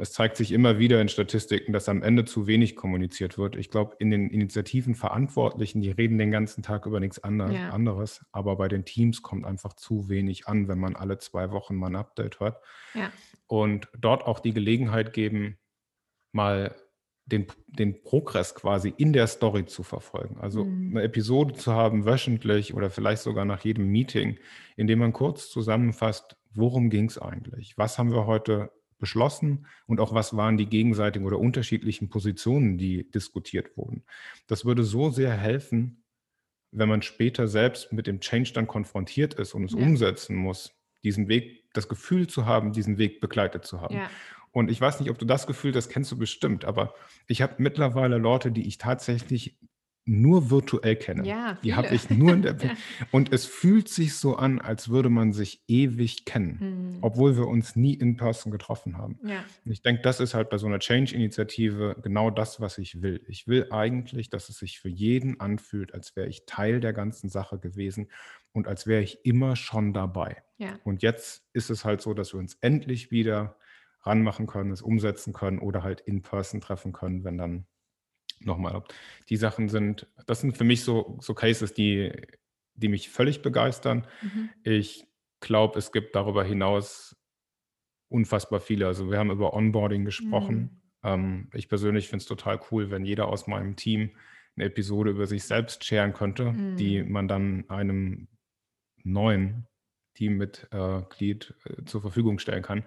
[0.00, 3.56] es zeigt sich immer wieder in Statistiken, dass am Ende zu wenig kommuniziert wird.
[3.56, 7.70] Ich glaube, in den Initiativen Verantwortlichen, die reden den ganzen Tag über nichts ja.
[7.70, 11.74] anderes, aber bei den Teams kommt einfach zu wenig an, wenn man alle zwei Wochen
[11.74, 12.62] mal ein Update hört.
[12.94, 13.10] Ja.
[13.48, 15.58] Und dort auch die Gelegenheit geben,
[16.30, 16.74] mal
[17.26, 20.38] den, den Progress quasi in der Story zu verfolgen.
[20.40, 20.96] Also mhm.
[20.96, 24.38] eine Episode zu haben, wöchentlich oder vielleicht sogar nach jedem Meeting,
[24.76, 27.76] in dem man kurz zusammenfasst, worum ging es eigentlich?
[27.76, 28.70] Was haben wir heute
[29.04, 34.04] beschlossen und auch was waren die gegenseitigen oder unterschiedlichen Positionen, die diskutiert wurden.
[34.46, 36.04] Das würde so sehr helfen,
[36.70, 39.78] wenn man später selbst mit dem Change dann konfrontiert ist und es ja.
[39.78, 40.72] umsetzen muss,
[41.04, 43.94] diesen Weg, das Gefühl zu haben, diesen Weg begleitet zu haben.
[43.94, 44.10] Ja.
[44.52, 46.94] Und ich weiß nicht, ob du das Gefühl, das kennst du bestimmt, aber
[47.26, 49.58] ich habe mittlerweile Leute, die ich tatsächlich
[50.06, 51.26] nur virtuell kenne.
[51.26, 52.56] Ja, die habe ich nur in der.
[53.10, 56.98] Und es fühlt sich so an, als würde man sich ewig kennen, hm.
[57.00, 59.18] obwohl wir uns nie in Person getroffen haben.
[59.24, 59.44] Ja.
[59.64, 63.24] Ich denke, das ist halt bei so einer Change-Initiative genau das, was ich will.
[63.28, 67.30] Ich will eigentlich, dass es sich für jeden anfühlt, als wäre ich Teil der ganzen
[67.30, 68.08] Sache gewesen
[68.52, 70.42] und als wäre ich immer schon dabei.
[70.58, 70.78] Ja.
[70.84, 73.56] Und jetzt ist es halt so, dass wir uns endlich wieder
[74.02, 77.66] ranmachen können, es umsetzen können oder halt in Person treffen können, wenn dann
[78.46, 78.82] nochmal.
[79.28, 82.12] Die Sachen sind, das sind für mich so, so Cases, die,
[82.74, 84.06] die mich völlig begeistern.
[84.22, 84.50] Mhm.
[84.62, 85.06] Ich
[85.40, 87.16] glaube, es gibt darüber hinaus
[88.08, 88.86] unfassbar viele.
[88.86, 90.56] Also wir haben über Onboarding gesprochen.
[90.56, 90.80] Mhm.
[91.02, 94.10] Ähm, ich persönlich finde es total cool, wenn jeder aus meinem Team
[94.56, 96.76] eine Episode über sich selbst scheren könnte, mhm.
[96.76, 98.28] die man dann einem
[99.02, 99.66] neuen
[100.14, 102.84] Teammitglied äh, äh, zur Verfügung stellen kann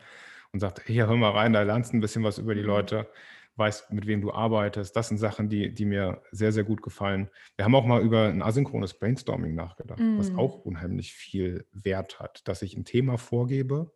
[0.52, 2.67] und sagt, hier hör mal rein, da lernst du ein bisschen was über die mhm.
[2.67, 3.10] Leute
[3.58, 4.96] weißt, mit wem du arbeitest.
[4.96, 7.30] Das sind Sachen, die, die mir sehr, sehr gut gefallen.
[7.56, 10.20] Wir haben auch mal über ein asynchrones Brainstorming nachgedacht, mm.
[10.20, 13.91] was auch unheimlich viel Wert hat, dass ich ein Thema vorgebe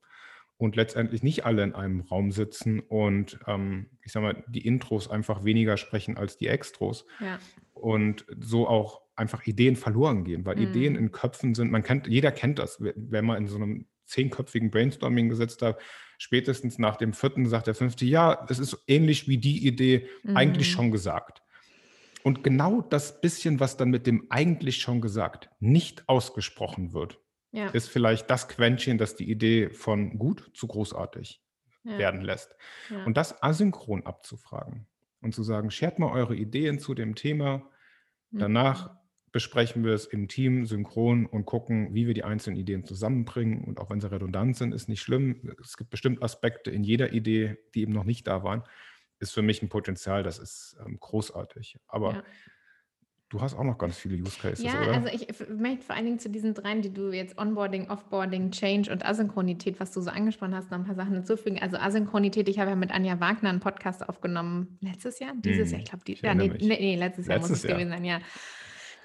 [0.57, 5.09] und letztendlich nicht alle in einem Raum sitzen und ähm, ich sag mal, die Intros
[5.09, 7.05] einfach weniger sprechen als die Extros.
[7.19, 7.39] Ja.
[7.73, 10.61] Und so auch einfach Ideen verloren gehen, weil mm.
[10.61, 14.69] Ideen in Köpfen sind, man kennt, jeder kennt das, wenn man in so einem zehnköpfigen
[14.69, 15.79] Brainstorming gesetzt hat,
[16.17, 20.37] spätestens nach dem vierten sagt der fünfte, ja, es ist ähnlich wie die Idee mhm.
[20.37, 21.41] eigentlich schon gesagt.
[22.23, 27.19] Und genau das bisschen, was dann mit dem eigentlich schon gesagt nicht ausgesprochen wird,
[27.51, 27.69] ja.
[27.69, 31.41] ist vielleicht das Quäntchen, das die Idee von gut zu großartig
[31.83, 31.97] ja.
[31.97, 32.55] werden lässt.
[32.89, 33.03] Ja.
[33.05, 34.85] Und das asynchron abzufragen
[35.21, 37.67] und zu sagen, schert mal eure Ideen zu dem Thema.
[38.29, 39.00] Danach mhm
[39.31, 43.63] besprechen wir es im Team synchron und gucken, wie wir die einzelnen Ideen zusammenbringen.
[43.63, 45.53] Und auch wenn sie redundant sind, ist nicht schlimm.
[45.61, 48.63] Es gibt bestimmt Aspekte in jeder Idee, die eben noch nicht da waren.
[49.19, 51.77] Ist für mich ein Potenzial, das ist ähm, großartig.
[51.87, 52.23] Aber ja.
[53.29, 54.93] du hast auch noch ganz viele Use Cases, ja, oder?
[54.95, 58.91] also ich möchte vor allen Dingen zu diesen dreien, die du jetzt Onboarding, Offboarding, Change
[58.91, 61.59] und Asynchronität, was du so angesprochen hast, noch ein paar Sachen hinzufügen.
[61.61, 65.71] Also Asynchronität, ich habe ja mit Anja Wagner einen Podcast aufgenommen letztes Jahr, dieses hm,
[65.71, 68.03] Jahr, ich glaube, die, ja, nee, nee, nee, letztes Jahr letztes muss es gewesen sein,
[68.03, 68.19] ja.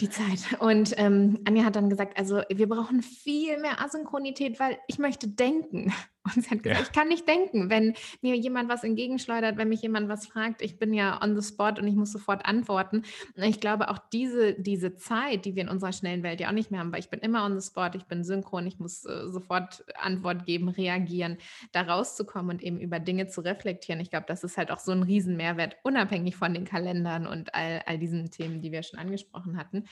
[0.01, 0.61] Die Zeit.
[0.61, 5.29] Und ähm, Anja hat dann gesagt, also wir brauchen viel mehr Asynchronität, weil ich möchte
[5.29, 5.93] denken.
[6.35, 6.87] Und sie hat gesagt, ja.
[6.87, 10.63] ich kann nicht denken, wenn mir jemand was entgegenschleudert, wenn mich jemand was fragt.
[10.63, 13.03] Ich bin ja on the spot und ich muss sofort antworten.
[13.37, 16.53] Und ich glaube, auch diese, diese Zeit, die wir in unserer schnellen Welt ja auch
[16.53, 19.05] nicht mehr haben, weil ich bin immer on the spot, ich bin synchron, ich muss
[19.05, 21.39] äh, sofort Antwort geben, reagieren,
[21.73, 24.01] da rauszukommen und eben über Dinge zu reflektieren.
[24.01, 27.83] Ich glaube, das ist halt auch so ein Riesenmehrwert, unabhängig von den Kalendern und all,
[27.87, 29.85] all diesen Themen, die wir schon angesprochen hatten.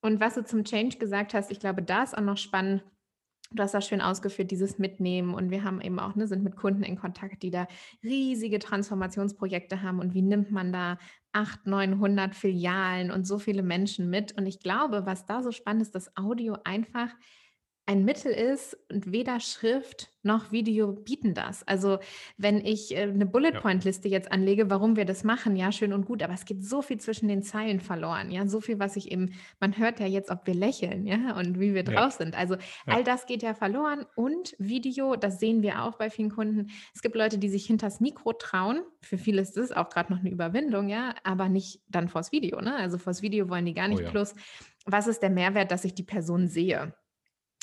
[0.00, 2.84] Und was du zum Change gesagt hast, ich glaube, da ist auch noch spannend,
[3.52, 5.34] Du hast das schön ausgeführt, dieses Mitnehmen.
[5.34, 7.66] Und wir haben eben auch, ne, sind mit Kunden in Kontakt, die da
[8.02, 10.00] riesige Transformationsprojekte haben.
[10.00, 10.98] Und wie nimmt man da
[11.32, 14.36] 800, 900 Filialen und so viele Menschen mit?
[14.36, 17.10] Und ich glaube, was da so spannend ist, dass Audio einfach
[17.88, 21.62] ein Mittel ist und weder Schrift noch Video bieten das.
[21.68, 21.98] Also
[22.36, 23.60] wenn ich äh, eine Bullet Ja.
[23.60, 26.64] Point Liste jetzt anlege, warum wir das machen, ja, schön und gut, aber es geht
[26.64, 30.06] so viel zwischen den Zeilen verloren, ja, so viel, was ich eben, man hört ja
[30.06, 31.92] jetzt, ob wir lächeln, ja, und wie wir Ja.
[31.92, 32.36] drauf sind.
[32.36, 32.56] Also
[32.88, 33.02] all Ja.
[33.04, 36.70] das geht ja verloren und Video, das sehen wir auch bei vielen Kunden.
[36.92, 38.80] Es gibt Leute, die sich hinters Mikro trauen.
[39.02, 42.60] Für viele ist das auch gerade noch eine Überwindung, ja, aber nicht dann vors Video,
[42.60, 42.74] ne?
[42.74, 44.02] Also vors Video wollen die gar Oh nicht.
[44.02, 44.10] ja.
[44.10, 44.34] Plus,
[44.86, 46.94] was ist der Mehrwert, dass ich die Person sehe?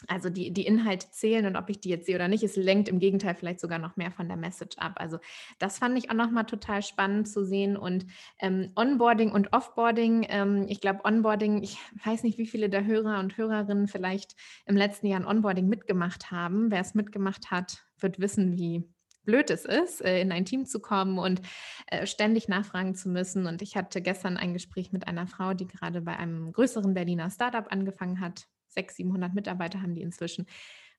[0.07, 2.89] Also die, die Inhalte zählen und ob ich die jetzt sehe oder nicht, es lenkt
[2.89, 4.93] im Gegenteil vielleicht sogar noch mehr von der Message ab.
[4.97, 5.19] Also
[5.59, 7.77] das fand ich auch nochmal total spannend zu sehen.
[7.77, 8.05] Und
[8.39, 13.19] ähm, Onboarding und Offboarding, ähm, ich glaube Onboarding, ich weiß nicht, wie viele der Hörer
[13.19, 14.35] und Hörerinnen vielleicht
[14.65, 16.71] im letzten Jahr ein Onboarding mitgemacht haben.
[16.71, 18.83] Wer es mitgemacht hat, wird wissen, wie
[19.25, 21.41] blöd es ist, äh, in ein Team zu kommen und
[21.87, 23.47] äh, ständig nachfragen zu müssen.
[23.47, 27.29] Und ich hatte gestern ein Gespräch mit einer Frau, die gerade bei einem größeren Berliner
[27.29, 28.47] Startup angefangen hat.
[28.73, 30.45] 600, 700 Mitarbeiter haben die inzwischen.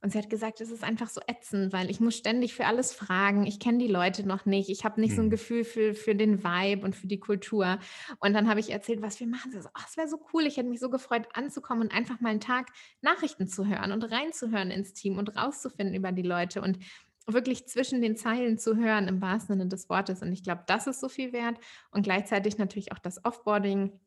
[0.02, 2.92] Und sie hat gesagt, es ist einfach so ätzend, weil ich muss ständig für alles
[2.92, 3.46] fragen.
[3.46, 4.68] Ich kenne die Leute noch nicht.
[4.68, 5.30] Ich habe nicht so ein Mhm.
[5.30, 7.78] Gefühl für, für den Vibe und für die Kultur.
[8.20, 9.50] Und dann habe ich erzählt, was wir machen.
[9.50, 10.42] Sie so, ach, es wäre so cool.
[10.42, 12.68] Ich hätte mich so gefreut, anzukommen und einfach mal einen Tag
[13.00, 16.78] Nachrichten zu hören und reinzuhören ins Team und rauszufinden über die Leute und
[17.26, 20.20] wirklich zwischen den Zeilen zu hören, im wahrsten Sinne des Wortes.
[20.20, 21.56] Und ich glaube, das ist so viel wert.
[21.90, 23.98] Und gleichzeitig natürlich auch das Offboarding,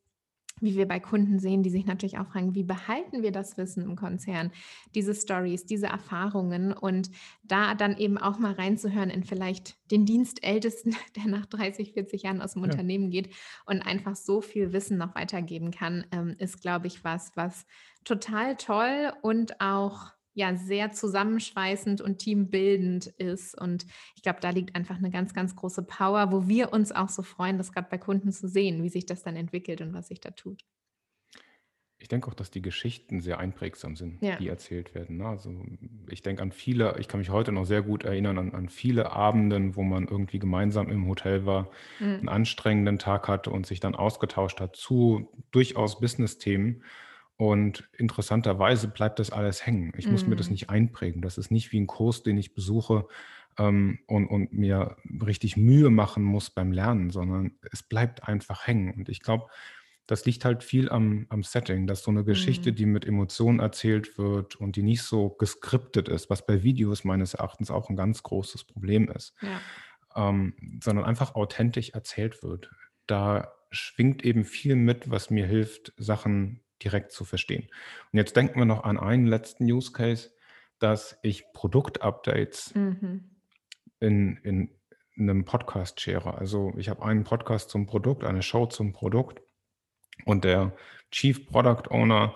[0.61, 3.83] wie wir bei Kunden sehen, die sich natürlich auch fragen, wie behalten wir das Wissen
[3.83, 4.51] im Konzern,
[4.95, 7.09] diese Stories, diese Erfahrungen und
[7.43, 12.41] da dann eben auch mal reinzuhören in vielleicht den Dienstältesten, der nach 30, 40 Jahren
[12.41, 12.77] aus dem Ja.
[12.77, 13.33] Unternehmen geht
[13.65, 17.65] und einfach so viel Wissen noch weitergeben kann, ähm, ist, glaube ich, was, was
[18.03, 23.59] total toll und auch ja sehr zusammenschweißend und teambildend ist.
[23.59, 27.09] Und ich glaube, da liegt einfach eine ganz, ganz große Power, wo wir uns auch
[27.09, 30.07] so freuen, das gerade bei Kunden zu sehen, wie sich das dann entwickelt und was
[30.09, 30.63] sich da tut.
[31.99, 34.35] Ich denke auch, dass die Geschichten sehr einprägsam sind, Ja.
[34.35, 35.17] die erzählt werden.
[35.17, 35.25] Ne?
[35.25, 35.65] Also
[36.07, 39.11] ich denke an viele, ich kann mich heute noch sehr gut erinnern an, an viele
[39.11, 42.05] Abenden, wo man irgendwie gemeinsam im Hotel war, Mhm.
[42.19, 46.83] einen anstrengenden Tag hatte und sich dann ausgetauscht hat zu durchaus Business-Themen.
[47.37, 49.93] Und interessanterweise bleibt das alles hängen.
[49.97, 50.51] Ich muss mir das Mhm.
[50.51, 51.21] nicht einprägen.
[51.21, 53.07] Das ist nicht wie ein Kurs, den ich besuche
[53.59, 58.93] ähm, und, und mir richtig Mühe machen muss beim Lernen, sondern es bleibt einfach hängen.
[58.95, 59.47] Und ich glaube,
[60.07, 62.73] das liegt halt viel am, am Setting, dass so eine Geschichte, Mhm.
[62.73, 67.33] die mit Emotionen erzählt wird und die nicht so geskriptet ist, was bei Videos meines
[67.35, 69.63] Erachtens auch ein ganz großes Problem ist, Ja.
[70.15, 72.71] ähm, sondern einfach authentisch erzählt wird.
[73.05, 77.67] Da schwingt eben viel mit, was mir hilft, Sachen direkt zu verstehen.
[78.11, 80.31] Und jetzt denken wir noch an einen letzten Use Case,
[80.79, 83.31] dass ich Produktupdates Mhm.
[83.99, 84.69] in, in
[85.17, 86.37] einem Podcast share.
[86.37, 89.41] Also ich habe einen Podcast zum Produkt, eine Show zum Produkt
[90.25, 90.75] und der
[91.11, 92.35] Chief Product Owner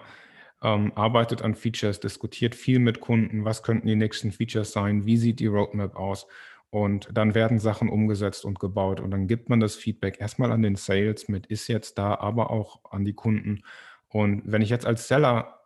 [0.64, 5.18] ähm, arbeitet an Features, diskutiert viel mit Kunden, was könnten die nächsten Features sein, wie
[5.18, 6.28] sieht die Roadmap aus
[6.72, 10.62] und dann werden Sachen umgesetzt und gebaut und dann gibt man das Feedback erstmal an
[10.62, 13.64] den Sales mit, ist jetzt da, aber auch an die Kunden.
[14.12, 15.62] Und wenn ich jetzt als Seller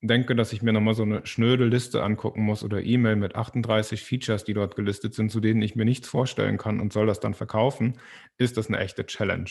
[0.00, 4.02] denke, dass ich mir nochmal so eine schnöde Liste angucken muss oder E-Mail mit 38
[4.02, 7.20] Features, die dort gelistet sind, zu denen ich mir nichts vorstellen kann und soll das
[7.20, 7.98] dann verkaufen,
[8.36, 9.50] ist das eine echte Challenge.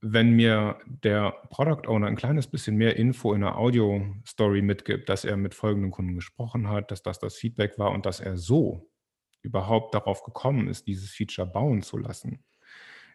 [0.00, 5.24] Wenn mir der Product Owner ein kleines bisschen mehr Info in einer Audio-Story mitgibt, dass
[5.24, 8.90] er mit folgenden Kunden gesprochen hat, dass das das Feedback war und dass er so
[9.42, 12.44] überhaupt darauf gekommen ist, dieses Feature bauen zu lassen,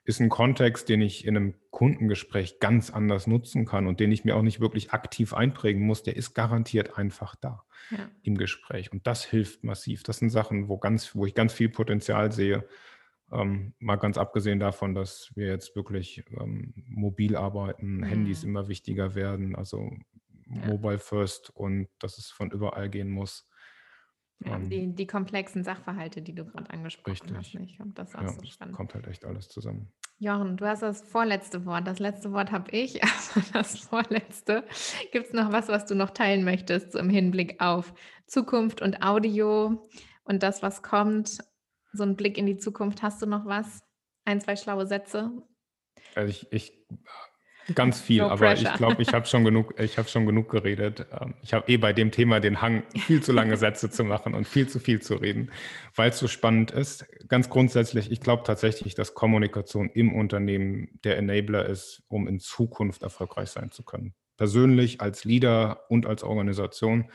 [0.06, 4.24] ist ein Kontext, den ich in einem Kundengespräch ganz anders nutzen kann und den ich
[4.24, 8.10] mir auch nicht wirklich aktiv einprägen muss, der ist garantiert einfach da Ja.
[8.22, 8.91] im Gespräch.
[8.91, 10.04] Und das hilft massiv.
[10.04, 12.68] Das sind Sachen, wo, ganz, wo ich ganz viel Potenzial sehe.
[13.32, 18.50] Ähm, mal ganz abgesehen davon, dass wir jetzt wirklich ähm, mobil arbeiten, Handys Mhm.
[18.50, 19.89] immer wichtiger werden, also
[20.48, 20.68] Ja.
[20.68, 23.50] Mobile First und dass es von überall gehen muss.
[24.43, 27.60] Ja, Ähm, die, die komplexen Sachverhalte, die du gerade angesprochen hast, richtig.
[27.60, 27.80] nicht?
[27.80, 28.76] Und das ist auch Ja, so spannend.
[28.76, 29.91] kommt halt echt alles zusammen.
[30.17, 31.88] Jochen, du hast das vorletzte Wort.
[31.88, 33.02] Das letzte Wort habe ich,
[33.36, 34.63] aber das vorletzte.
[35.12, 37.93] Gibt es noch was, was du noch teilen möchtest so im Hinblick auf
[38.28, 39.86] Zukunft und Audio
[40.24, 41.38] und das, was kommt?
[41.93, 43.02] So ein Blick in die Zukunft.
[43.04, 43.84] Hast du noch was?
[44.26, 45.32] Ein, zwei schlaue Sätze?
[46.13, 46.86] Also ich, ich
[47.73, 51.08] ganz viel, No aber ich glaube, ich habe schon genug, ich habe schon genug geredet.
[51.19, 54.36] Ähm, Ich habe eh bei dem Thema den Hang, viel zu lange Sätze zu machen
[54.36, 55.51] und viel zu viel zu reden,
[55.95, 57.06] weil es so spannend ist.
[57.28, 63.01] Ganz grundsätzlich, ich glaube tatsächlich, dass Kommunikation im Unternehmen der Enabler ist, um in Zukunft
[63.01, 64.13] erfolgreich sein zu können.
[64.38, 67.09] Persönlich, als Leader und als Organisation.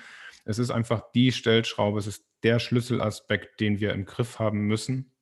[0.45, 5.13] Es ist einfach die Stellschraube, es ist der Schlüsselaspekt, den wir im Griff haben müssen,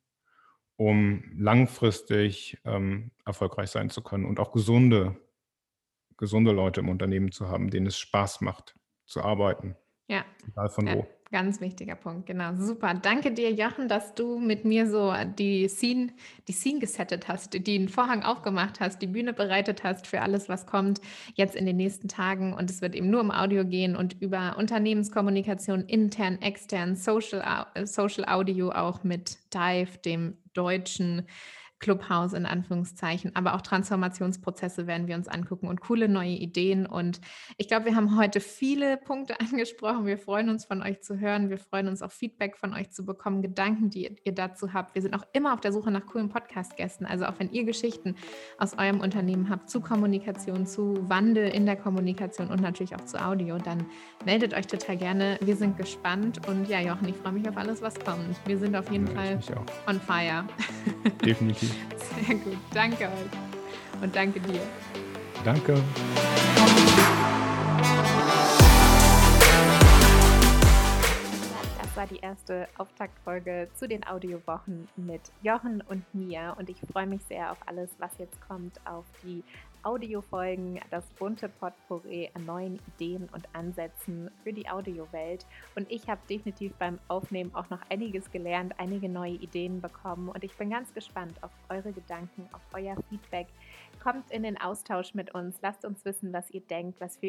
[0.79, 5.17] um langfristig ähm, erfolgreich sein zu können und auch gesunde,
[6.17, 9.77] gesunde Leute im Unternehmen zu haben, denen es Spaß macht zu arbeiten.
[10.07, 10.25] Ja.
[10.47, 10.95] Egal von ja.
[10.95, 11.07] wo.
[11.31, 12.55] Ganz wichtiger Punkt, genau.
[12.55, 12.95] Super.
[12.95, 16.13] Danke dir, Jochen, dass du mit mir so die Scene,
[16.47, 20.65] die Scene gesettet hast, den Vorhang aufgemacht hast, die Bühne bereitet hast für alles, was
[20.65, 21.03] kommt
[21.35, 22.55] jetzt in den nächsten Tagen.
[22.55, 28.25] Und es wird eben nur um Audio gehen und über Unternehmenskommunikation, intern, extern, Social, Social
[28.27, 31.27] Audio auch mit Dive, dem deutschen
[31.79, 36.87] Clubhouse in Anführungszeichen, aber auch Transformationsprozesse werden wir uns angucken und coole neue Ideen.
[36.87, 37.21] Und
[37.57, 40.07] ich glaube, wir haben heute viele Punkte angesprochen.
[40.07, 41.51] Wir freuen uns von euch zu hören.
[41.51, 44.95] Wir freuen uns auch Feedback von euch zu bekommen, Gedanken, die ihr dazu habt.
[44.95, 47.07] Wir sind auch immer auf der Suche nach coolen Podcast-Gästen.
[47.07, 48.17] Also auch wenn ihr Geschichten
[48.59, 53.25] aus eurem Unternehmen habt zu Kommunikation, zu Wandel in der Kommunikation und natürlich auch zu
[53.25, 53.87] Audio, dann
[54.25, 55.39] meldet euch total gerne.
[55.41, 58.37] Wir sind gespannt und ja, Jochen, ich freue mich auf alles, was kommt.
[58.47, 59.41] Wir sind auf jeden ja, Fall
[59.87, 60.45] on fire.
[61.25, 61.68] Definitiv.
[61.97, 62.59] Sehr gut.
[62.73, 64.03] Danke euch.
[64.03, 64.61] Und danke dir.
[65.45, 65.75] Danke.
[71.79, 76.55] Das war die erste Auftaktfolge zu den Audiowochen mit Jochen und mir.
[76.59, 79.43] Und ich freue mich sehr auf alles, was jetzt kommt, auf die
[79.83, 85.47] Audiofolgen, das bunte Potpourri an neuen Ideen und Ansätzen für die Audiowelt.
[85.77, 90.29] Und ich habe definitiv beim Aufnehmen auch noch einiges gelernt, einige neue Ideen bekommen.
[90.29, 93.47] Und ich bin ganz gespannt auf eure Gedanken, auf euer Feedback.
[94.03, 97.27] Kommt in den Austausch mit uns, lasst uns wissen, was ihr denkt, was für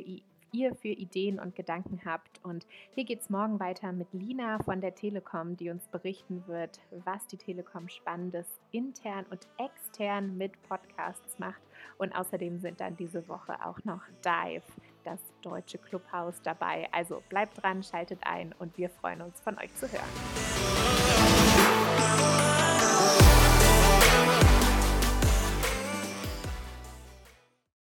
[0.51, 2.43] ihr für Ideen und Gedanken habt.
[2.43, 6.79] Und hier geht es morgen weiter mit Lina von der Telekom, die uns berichten wird,
[7.05, 11.61] was die Telekom Spannendes intern und extern mit Podcasts macht.
[11.97, 14.63] Und außerdem sind dann diese Woche auch noch Dive,
[15.03, 16.87] das deutsche Clubhaus dabei.
[16.91, 20.05] Also bleibt dran, schaltet ein und wir freuen uns von euch zu hören.